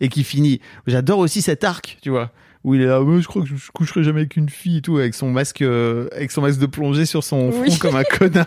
[0.00, 0.60] Et qui finit.
[0.86, 2.30] J'adore aussi cet arc, tu vois,
[2.62, 3.00] où il est là.
[3.20, 6.08] Je crois que je coucherai jamais avec une fille et tout, avec son masque, euh,
[6.14, 7.78] avec son masque de plongée sur son front Oui.
[7.78, 8.46] comme un connard.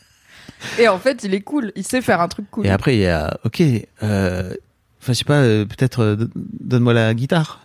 [0.78, 1.72] Et en fait, il est cool.
[1.76, 2.66] Il sait faire un truc cool.
[2.66, 3.62] Et après, il y a, ok,
[4.02, 4.54] euh,
[5.02, 7.60] enfin, je sais pas, euh, peut-être, euh, don- donne-moi la guitare.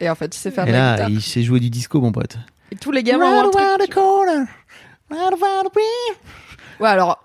[0.00, 1.10] Et en fait, il sait faire Et de la là, guitare.
[1.10, 2.38] il sait jouer du disco, mon pote.
[2.74, 3.92] Et tous les gamins ont un truc.
[6.80, 7.22] Ouais, alors,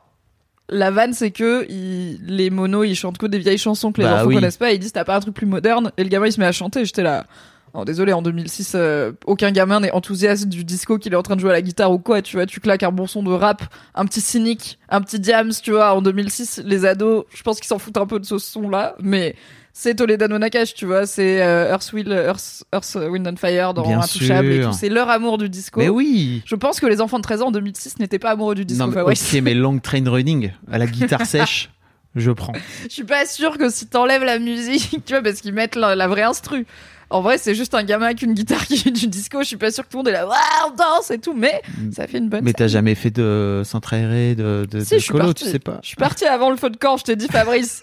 [0.69, 4.07] la vanne, c'est que il- les monos, ils chantent que des vieilles chansons que les
[4.07, 4.35] Bah enfants oui.
[4.35, 4.71] connaissent pas.
[4.71, 5.91] Et ils disent, t'as pas un truc plus moderne?
[5.97, 6.85] Et le gamin, il se met à chanter.
[6.85, 7.25] J'étais là.
[7.73, 11.35] Oh, désolé, en 2006, euh, aucun gamin n'est enthousiaste du disco qu'il est en train
[11.35, 12.21] de jouer à la guitare ou quoi.
[12.23, 13.61] Tu vois, tu claques un bon son de rap,
[13.93, 15.93] un petit cynique, un petit diams, tu vois.
[15.93, 18.95] En 2006, les ados, je pense qu'ils s'en foutent un peu de ce son-là.
[19.01, 19.35] Mais
[19.73, 21.05] c'est Toledano Nakash, tu vois.
[21.05, 24.71] C'est euh, Earth, Will- Earth, Earth, Wind and Fire dans Bien Intouchable et sûr.
[24.71, 24.77] tout.
[24.77, 25.79] C'est leur amour du disco.
[25.79, 26.41] Mais oui.
[26.45, 28.83] Je pense que les enfants de 13 ans en 2006 n'étaient pas amoureux du disco
[28.83, 29.33] Non, mais, Fabrice.
[29.33, 31.69] ok, mais long train running à la guitare sèche,
[32.15, 32.53] je prends.
[32.87, 35.95] Je suis pas sûre que si t'enlèves la musique, tu vois, parce qu'ils mettent la,
[35.95, 36.65] la vraie instru.
[37.11, 39.39] En vrai, c'est juste un gamin avec une guitare qui fait du disco.
[39.41, 40.27] Je suis pas sûre que tout le monde est là,
[40.67, 41.59] on danse et tout, mais
[41.91, 42.43] ça fait une bonne.
[42.43, 45.45] Mais t'as jamais fait de centre aéré, de, de, Si, de colo, partie.
[45.45, 45.79] tu sais pas.
[45.81, 47.81] Je suis partie avant le feu de camp, je t'ai dit, Fabrice.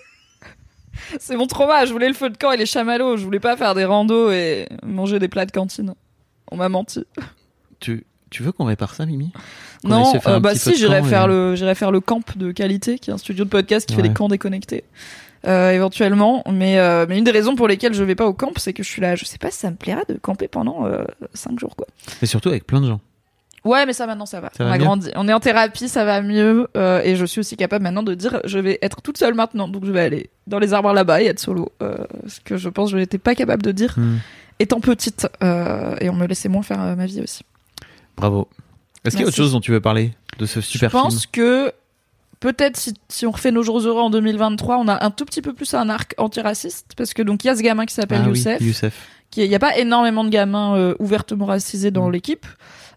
[1.21, 1.85] c'est mon trauma.
[1.87, 3.17] Je voulais le feu de camp et les chamallows.
[3.17, 5.95] Je voulais pas faire des randos et manger des plats de cantine.
[6.51, 7.05] On m'a menti.
[7.79, 9.33] Tu, tu veux qu'on répare ça, Mimi?
[9.83, 12.99] Qu'on Non, euh, bah si, j'irai faire et- le, j'irai faire le camp de qualité,
[12.99, 14.85] qui est un studio de podcast qui fait des camps déconnectés,
[15.47, 16.43] euh, éventuellement.
[16.51, 18.83] Mais, euh, mais une des raisons pour lesquelles je vais pas au camp, c'est que
[18.83, 21.05] je suis là, je sais pas si ça me plaira de camper pendant euh,
[21.35, 21.87] cinq jours, quoi.
[22.23, 23.01] Et surtout avec plein de gens.
[23.67, 24.51] Ouais, mais ça maintenant ça va.
[24.57, 27.25] Ça on va a grandi, on est en thérapie, ça va mieux, euh, et je
[27.27, 30.01] suis aussi capable maintenant de dire, je vais être toute seule maintenant, donc je vais
[30.01, 33.01] aller dans les arbres là-bas et être solo, euh, ce que je pense que je
[33.01, 34.17] n'étais pas capable de dire Hmm.
[34.61, 37.43] étant petite, euh, et on me laissait moins faire ma vie aussi.
[38.17, 38.49] Bravo.
[39.05, 41.21] Est-ce qu'il y a autre chose dont tu veux parler de ce super je pense
[41.23, 41.31] film?
[41.33, 41.73] que
[42.41, 45.43] peut-être si, si on refait nos jours heureux en 2023, on a un tout petit
[45.43, 48.23] peu plus un arc antiraciste parce que donc il y a ce gamin qui s'appelle
[48.25, 49.09] Ah oui, Youssef, Youssef.
[49.31, 52.47] qui il y a pas énormément de gamins ouvertement racisés dans l'équipe.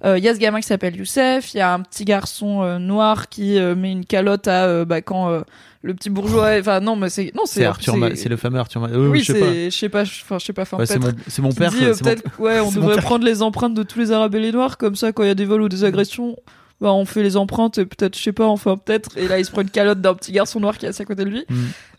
[0.06, 2.62] Euh, Il y a ce gamin qui s'appelle Youssef, il y a un petit garçon
[2.64, 5.42] euh, noir qui euh, met une calotte à euh, bah, quand euh,
[5.82, 8.82] le petit bourgeois, enfin non mais c'est non C'est Arthur, c'est le fameux Arthur.
[8.82, 9.46] Ma- euh, oui je sais pas.
[9.48, 11.72] c'est je sais pas enfin je sais pas enfin Ouais, c'est mon, c'est mon père.
[11.72, 14.40] dit, euh, mon- peut-être ouais on devrait prendre les empreintes de tous les arabes et
[14.40, 16.36] les noirs comme ça quand il y a des vols ou des agressions
[16.82, 19.18] bah, on fait les empreintes, et peut-être, je sais pas, enfin, peut-être.
[19.18, 21.06] Et là, il se prend une calotte d'un petit garçon noir qui est assis à
[21.06, 21.46] côté de lui.
[21.50, 21.56] Mm.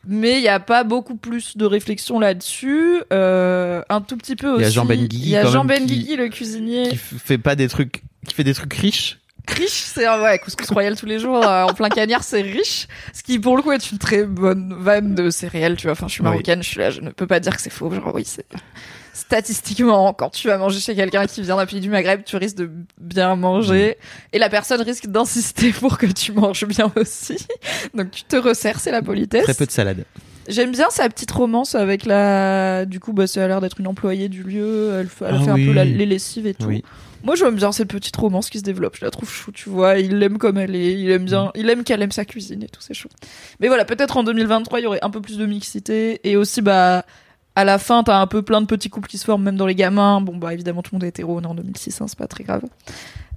[0.08, 3.02] Mais il n'y a pas beaucoup plus de réflexion là-dessus.
[3.12, 4.60] Euh, un tout petit peu aussi.
[4.60, 6.88] Il y a Jean Benguigui, Il y a Jean Benguigui, le cuisinier.
[6.88, 9.18] Qui fait pas des trucs, qui fait des trucs riches.
[9.48, 12.86] Riche, c'est un ouais, couscous royal tous les jours euh, en plein cagnard, c'est riche.
[13.12, 15.92] Ce qui pour le coup est une très bonne vanne de céréales, tu vois.
[15.92, 16.28] Enfin, je suis Oui.
[16.28, 17.90] marocaine, je suis là, je ne peux pas dire que c'est faux.
[17.90, 18.46] Genre oui, c'est
[19.20, 22.56] statistiquement quand tu vas manger chez quelqu'un qui vient d'un pays du Maghreb, tu risques
[22.56, 23.96] de bien manger
[24.32, 27.36] et la personne risque d'insister pour que tu manges bien aussi.
[27.94, 29.44] Donc tu te resserres, c'est la politesse.
[29.44, 30.04] Très peu de salade.
[30.48, 32.84] J'aime bien sa petite romance avec la.
[32.84, 34.96] Du coup, bah, ça a l'air d'être une employée du lieu.
[34.98, 35.62] Elle, fait- elle Ah fait oui.
[35.62, 36.66] un peu la- les lessives et tout.
[36.66, 36.82] Oui.
[37.22, 38.96] Moi, j'aime bien cette petite romance qui se développe.
[38.98, 39.98] Je la trouve chou, tu vois.
[39.98, 40.94] Il l'aime comme elle est.
[40.98, 41.52] Il aime bien.
[41.54, 42.80] Il aime qu'elle aime sa cuisine et tout.
[42.80, 43.08] C'est chou.
[43.60, 46.62] Mais voilà, peut-être en 2023, il y aurait un peu plus de mixité et aussi,
[46.62, 47.04] bah.
[47.56, 49.66] À la fin, t'as un peu plein de petits couples qui se forment, même dans
[49.66, 50.20] les gamins.
[50.20, 52.28] Bon, bah, évidemment, tout le monde est hétéro, on est en 2006, hein, c'est pas
[52.28, 52.62] très grave.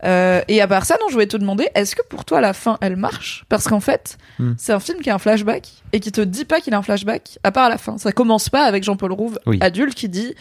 [0.05, 2.51] Euh, et à part ça, non, je voulais te demander, est-ce que pour toi, la
[2.53, 3.45] fin, elle marche?
[3.49, 4.53] Parce qu'en fait, Hmm.
[4.57, 6.81] c'est un film qui a un flashback et qui te dit pas qu'il a un
[6.81, 7.97] flashback, à part à la fin.
[7.97, 9.57] Ça commence pas avec Jean-Paul Rouve, Oui.
[9.61, 10.33] adulte, qui dit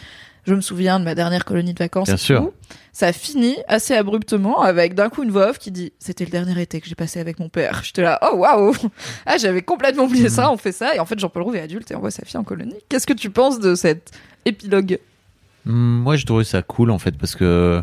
[0.45, 2.07] Je me souviens de ma dernière colonie de vacances.
[2.07, 2.51] Bien sûr.
[2.91, 6.61] Ça finit assez abruptement avec d'un coup une voix off qui dit C'était le dernier
[6.61, 7.81] été que j'ai passé avec mon père.
[7.83, 8.73] J'étais là, oh waouh
[9.25, 10.95] Ah, j'avais complètement oublié ça, on fait ça.
[10.95, 12.75] Et en fait, Jean-Paul Rouve est adulte et envoie sa fille en colonie.
[12.89, 14.11] Qu'est-ce que tu penses de cet
[14.45, 14.99] épilogue?
[15.65, 17.81] Hum, Moi, je trouvais ça cool en fait parce que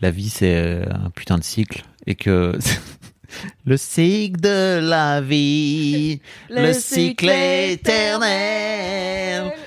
[0.00, 2.58] la vie c'est un putain de cycle et que
[3.66, 6.20] le cycle de la vie,
[6.50, 8.30] le, cycle éternel,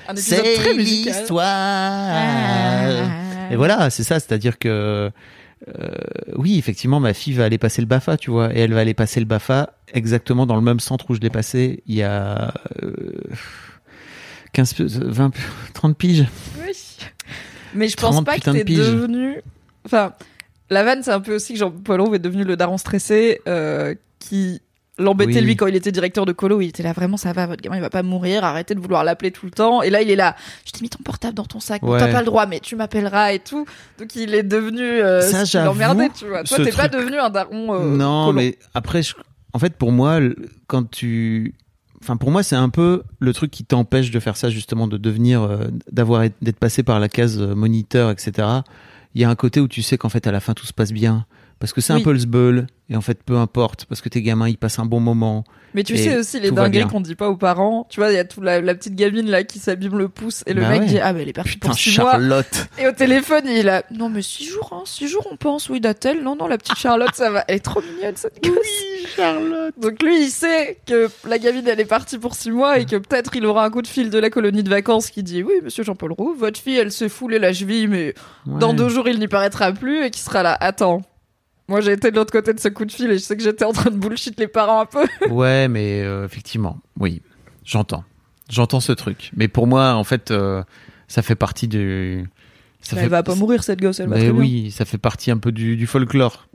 [0.08, 2.14] Un épisode c'est l'histoire.
[3.50, 5.10] Et voilà, c'est ça, c'est-à-dire que
[5.68, 5.90] euh,
[6.36, 8.94] oui, effectivement, ma fille va aller passer le Bafa, tu vois, et elle va aller
[8.94, 12.52] passer le Bafa exactement dans le même centre où je l'ai passé il y a
[12.82, 12.92] euh,
[14.52, 15.32] 15, 20,
[15.72, 16.26] 30 piges.
[16.64, 16.72] Oui.
[17.74, 19.40] Mais je pense 30 pas que t'es devenu.
[19.86, 20.12] Enfin,
[20.70, 23.94] la vanne, c'est un peu aussi que Jean-Paul Rouve est devenu le daron stressé euh,
[24.18, 24.60] qui
[24.98, 25.42] l'embêtait Oui.
[25.42, 26.60] lui quand il était directeur de colo.
[26.60, 28.44] Il était là vraiment, ça va, votre gamin, il va pas mourir.
[28.44, 29.82] Arrêtez de vouloir l'appeler tout le temps.
[29.82, 30.36] Et là, il est là.
[30.64, 31.82] Je t'ai mis ton portable dans ton sac.
[31.82, 31.98] Ouais.
[31.98, 33.66] T'as pas le droit, mais tu m'appelleras et tout.
[33.98, 34.82] Donc il est devenu.
[34.82, 36.44] Euh, Ça, ce l'emmerdait, tu vois.
[36.44, 37.74] Toi, t'es pas devenu un daron.
[37.74, 39.14] euh, non, mais après, je-
[39.52, 40.20] en fait, pour moi,
[40.68, 41.54] quand tu,
[42.02, 44.96] enfin, pour moi, c'est un peu le truc qui t'empêche de faire ça, justement, de
[44.96, 48.46] devenir, euh, d'avoir, d'être passé par la case moniteur, etc.
[49.14, 50.72] Il y a un côté où tu sais qu'en fait, à la fin, tout se
[50.72, 51.26] passe bien.
[51.60, 52.00] Parce que c'est Oui.
[52.00, 54.78] un peu le sbeul, et en fait, peu importe, parce que tes gamins, ils passent
[54.78, 55.44] un bon moment.
[55.72, 57.86] Mais tu sais aussi les dingueries qu'on dit pas aux parents.
[57.90, 60.44] Tu vois, il y a toute la, la petite gamine là qui s'abîme le pouce
[60.46, 60.86] et le Bah mec ouais.
[60.86, 62.12] dit ah mais elle est partie pour six mois.
[62.12, 62.68] Charlotte.
[62.78, 65.68] Et au téléphone, il a non mais six jours, hein, six jours on pense.
[65.70, 66.22] Oui, d'Atel.
[66.22, 67.44] Non non, la petite Charlotte, ça va.
[67.48, 68.52] Elle est trop mignonne cette gosse.
[68.54, 69.74] Oui, Charlotte.
[69.80, 72.94] Donc lui, il sait que la gamine elle est partie pour six mois et que
[72.96, 75.54] peut-être il aura un coup de fil de la colonie de vacances qui dit oui
[75.64, 78.14] Monsieur Jean-Paul Roux, votre fille elle s'est foulée la cheville, mais
[78.46, 80.56] dans deux jours il n'y paraîtra plus et qui sera là.
[80.60, 81.02] Attends.
[81.68, 83.42] Moi, j'ai été de l'autre côté de ce coup de fil et je sais que
[83.42, 85.06] j'étais en train de bullshit les parents un peu.
[85.30, 87.22] Ouais, mais euh, effectivement, oui,
[87.64, 88.04] j'entends.
[88.50, 89.30] J'entends ce truc.
[89.34, 90.62] Mais pour moi, en fait, euh,
[91.08, 92.26] ça fait partie du.
[92.82, 93.04] Ça fait...
[93.04, 94.40] elle va pas mourir cette gosse, elle va Mais très bien.
[94.40, 96.48] oui, ça fait partie un peu du, du folklore.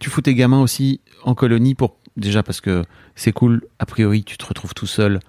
[0.00, 2.84] Tu fous tes gamins aussi en colonie pour déjà parce que
[3.14, 3.62] c'est cool.
[3.78, 5.20] A priori, tu te retrouves tout seul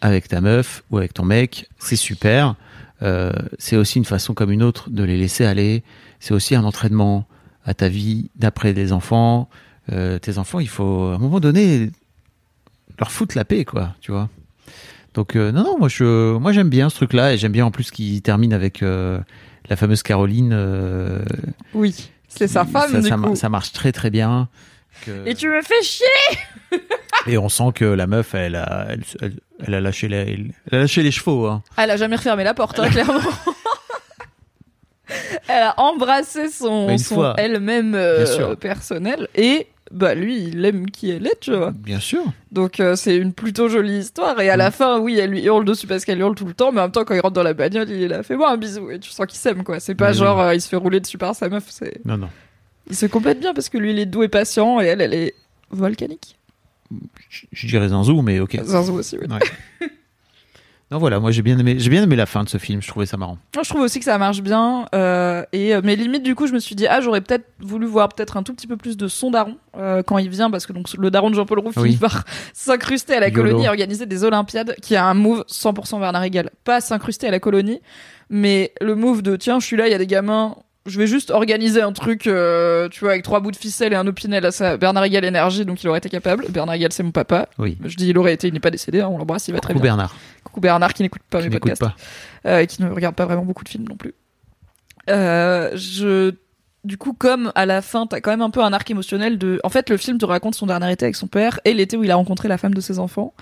[0.00, 2.56] avec ta meuf ou avec ton mec, c'est super.
[3.02, 5.82] Euh, c'est aussi une façon comme une autre de les laisser aller.
[6.20, 7.26] C'est aussi un entraînement
[7.64, 9.48] à ta vie d'après des enfants.
[9.92, 11.90] Euh, tes enfants, il faut à un moment donné
[12.98, 13.94] leur foutre la paix, quoi.
[14.00, 14.28] Tu vois.
[15.14, 17.70] Donc euh, non, non, moi je, moi j'aime bien ce truc-là et j'aime bien en
[17.70, 19.20] plus qu'il termine avec euh,
[19.68, 20.52] la fameuse Caroline.
[21.72, 23.36] Oui, c'est sa femme ça, du ça, coup.
[23.36, 24.48] ça marche très très bien.
[25.04, 26.06] Que- Et tu me fais chier
[27.26, 30.16] Et on sent que la meuf, elle a, elle, elle- elle a lâché les,
[30.70, 31.46] elle a lâché les chevaux.
[31.46, 31.62] Hein.
[31.76, 33.18] Elle a jamais refermé la porte, hein, clairement.
[35.48, 37.34] Elle a embrassé son, fois.
[37.38, 41.70] elle-même euh, personnel et bah lui il aime qui elle est, tu vois.
[41.72, 42.24] Bien sûr.
[42.50, 44.58] Donc euh, c'est une plutôt jolie histoire et à Mm.
[44.58, 46.84] la fin oui elle lui hurle dessus parce qu'elle hurle tout le temps mais en
[46.84, 48.98] même temps quand il rentre dans la bagnole il est là fais-moi un bisou et
[48.98, 49.80] tu sens qu'il s'aime quoi.
[49.80, 52.28] C'est pas genre euh, il se fait rouler dessus par sa meuf, c'est Non, non.
[52.88, 55.14] il se complète bien parce que lui il est doux et patient et elle elle
[55.14, 55.34] est
[55.70, 56.38] volcanique.
[57.28, 58.58] Je, je dirais Zanzou, mais ok.
[58.64, 59.26] Zinzou aussi oui.
[59.28, 59.88] Ouais.
[60.90, 62.80] non, voilà, moi j'ai bien aimé, j'ai bien aimé la fin de ce film.
[62.82, 63.38] Je trouvais ça marrant.
[63.54, 64.86] Moi, je trouve aussi que ça marche bien.
[64.94, 67.86] euh, et euh, mais limite, du coup, je me suis dit, ah, j'aurais peut-être voulu
[67.86, 70.66] voir peut-être un tout petit peu plus de son daron euh, quand il vient, parce
[70.66, 71.82] que donc le daron de Jean-Paul Roux Oui.
[71.88, 73.42] finit par s'incruster à la Yolo.
[73.42, 76.50] colonie et organiser des Olympiades, qui a un move 100% Bernard Régal.
[76.64, 77.80] Pas s'incruster à la colonie,
[78.30, 80.54] mais le move de tiens, je suis là, il y a des gamins.
[80.86, 83.96] Je vais juste organiser un truc, euh, tu vois, avec trois bouts de ficelle et
[83.96, 84.76] un opinel à ça.
[84.76, 86.44] Bernard Régal énergie, donc il aurait été capable.
[86.50, 87.48] Bernard Régal, c'est mon papa.
[87.58, 87.78] Oui.
[87.82, 89.72] Je dis, il aurait été, il n'est pas décédé, hein, on l'embrasse, il va très
[89.72, 89.82] bien.
[89.82, 90.14] Bernard.
[90.54, 91.96] Coucou Bernard qui n'écoute pas Je mes podcasts pas.
[92.46, 94.14] euh, et qui ne regarde pas vraiment beaucoup de films non plus.
[95.10, 96.32] Euh, je
[96.84, 99.58] du coup, comme à la fin, t'as quand même un peu un arc émotionnel de.
[99.64, 102.04] En fait, le film te raconte son dernier été avec son père et l'été où
[102.04, 103.32] il a rencontré la femme de ses enfants.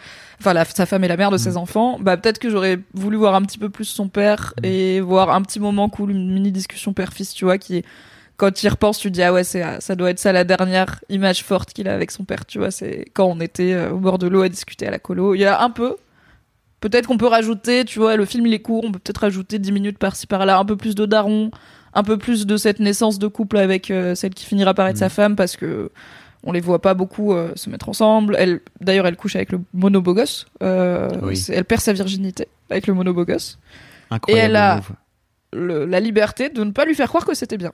[0.41, 1.99] Enfin, la- sa femme et la mère de ses enfants.
[2.01, 5.43] Bah, peut-être que j'aurais voulu voir un petit peu plus son père et voir un
[5.43, 7.85] petit moment cool, une mini discussion père-fils, tu vois, qui.
[8.37, 10.43] Quand tu y repenses, tu te dis, ah ouais, c'est, ça doit être ça la
[10.45, 12.71] dernière image forte qu'il a avec son père, tu vois.
[12.71, 15.35] C'est quand on était euh, au bord de l'eau à discuter à la colo.
[15.35, 15.97] Il y a un peu.
[16.83, 19.59] Peut-être qu'on peut rajouter, tu vois, le film il est court, on peut peut-être rajouter
[19.59, 21.51] 10 minutes par-ci par-là, un peu plus de daron,
[21.95, 24.99] un peu plus de cette naissance de couple avec euh, celle qui finira par être
[24.99, 25.91] sa femme parce que
[26.45, 28.35] on les voit pas beaucoup euh, se mettre ensemble.
[28.37, 30.47] Elle, d'ailleurs, elle couche avec le monobogos.
[30.63, 31.37] Euh, Oui.
[31.37, 33.59] c'est- Elle perd sa virginité avec le monobogos.
[34.11, 34.47] Incroyable.
[34.51, 34.81] elle a-.
[35.53, 37.71] Le- la liberté de ne pas lui faire croire que c'était bien.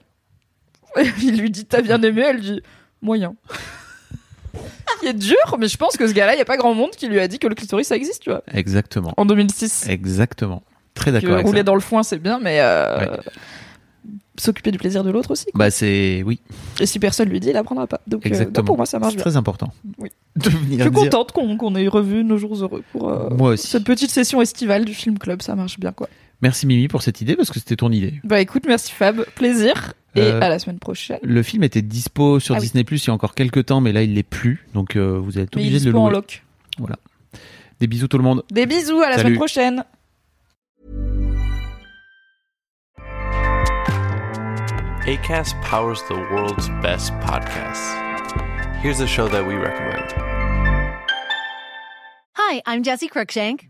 [1.23, 2.61] Il lui dit t'as bien aimé, elle dit
[3.01, 3.33] moyen.
[5.01, 6.91] Qui est dur, mais je pense que ce gars-là, il y a pas grand monde
[6.91, 8.43] qui lui a dit que le clitoris ça existe, tu vois.
[8.53, 9.13] Exactement.
[9.17, 9.87] En 2006.
[9.89, 10.63] Exactement.
[10.93, 11.63] Très d'accord avec rouler ça.
[11.63, 13.07] dans le foin, c'est bien, mais euh, Ouais.
[14.37, 15.45] s'occuper du plaisir de l'autre aussi.
[15.45, 15.53] quoi.
[15.65, 16.39] Bah c'est oui,
[16.79, 17.99] Et si personne lui dit, il apprendra pas.
[18.07, 18.61] Donc, euh, exactement.
[18.63, 19.23] non, pour moi, ça marche C'est bien.
[19.23, 19.71] très important.
[19.97, 20.09] Oui.
[20.35, 23.51] De Je suis dire- contente qu'on qu'on ait revu Nos Jours Heureux pour euh, Moi
[23.51, 23.67] aussi.
[23.67, 25.41] cette petite session estivale du film club.
[25.41, 26.07] Ça marche bien, quoi.
[26.41, 28.21] Merci Mimi pour cette idée parce que c'était ton idée.
[28.23, 29.25] Bah écoute, merci Fab.
[29.35, 29.93] Plaisir.
[30.15, 31.19] Et Euh, à la semaine prochaine.
[31.21, 32.63] Le film était dispo sur Ah oui.
[32.63, 35.19] Disney Plus il y a encore quelques temps, mais là il l'est plus, donc euh,
[35.19, 36.15] vous êtes obligé de le dispo en louer.
[36.17, 36.41] loc.
[37.79, 38.43] Des bisous tout le monde.
[38.51, 39.23] Des bisous, à la Salut.
[39.27, 39.83] semaine prochaine.
[45.05, 47.95] ACAST powers the world's best podcasts.
[48.81, 50.13] Here's a show that we recommend.
[52.35, 53.69] Hi, I'm Jesse Cruikshank.